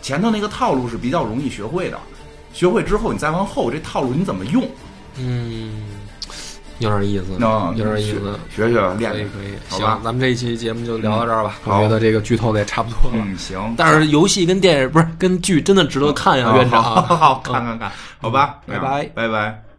[0.00, 1.98] 前头那个套路是比较容易学会的，
[2.52, 4.62] 学会之后你再往后这套路你怎么用？
[5.18, 5.72] 嗯，
[6.78, 8.38] 有点意思，那有点意思。
[8.54, 11.56] 学学练练，可以可以，好吧行，咱们这一期节目就聊到这儿吧。
[11.66, 13.24] 嗯我觉得这个剧透的也差不多了。
[13.24, 13.74] 嗯，行。
[13.76, 16.82] 但是游戏跟电影不是跟剧真的值得看呀，啊院长。
[16.82, 19.71] 好，看看看，好吧，拜拜拜拜。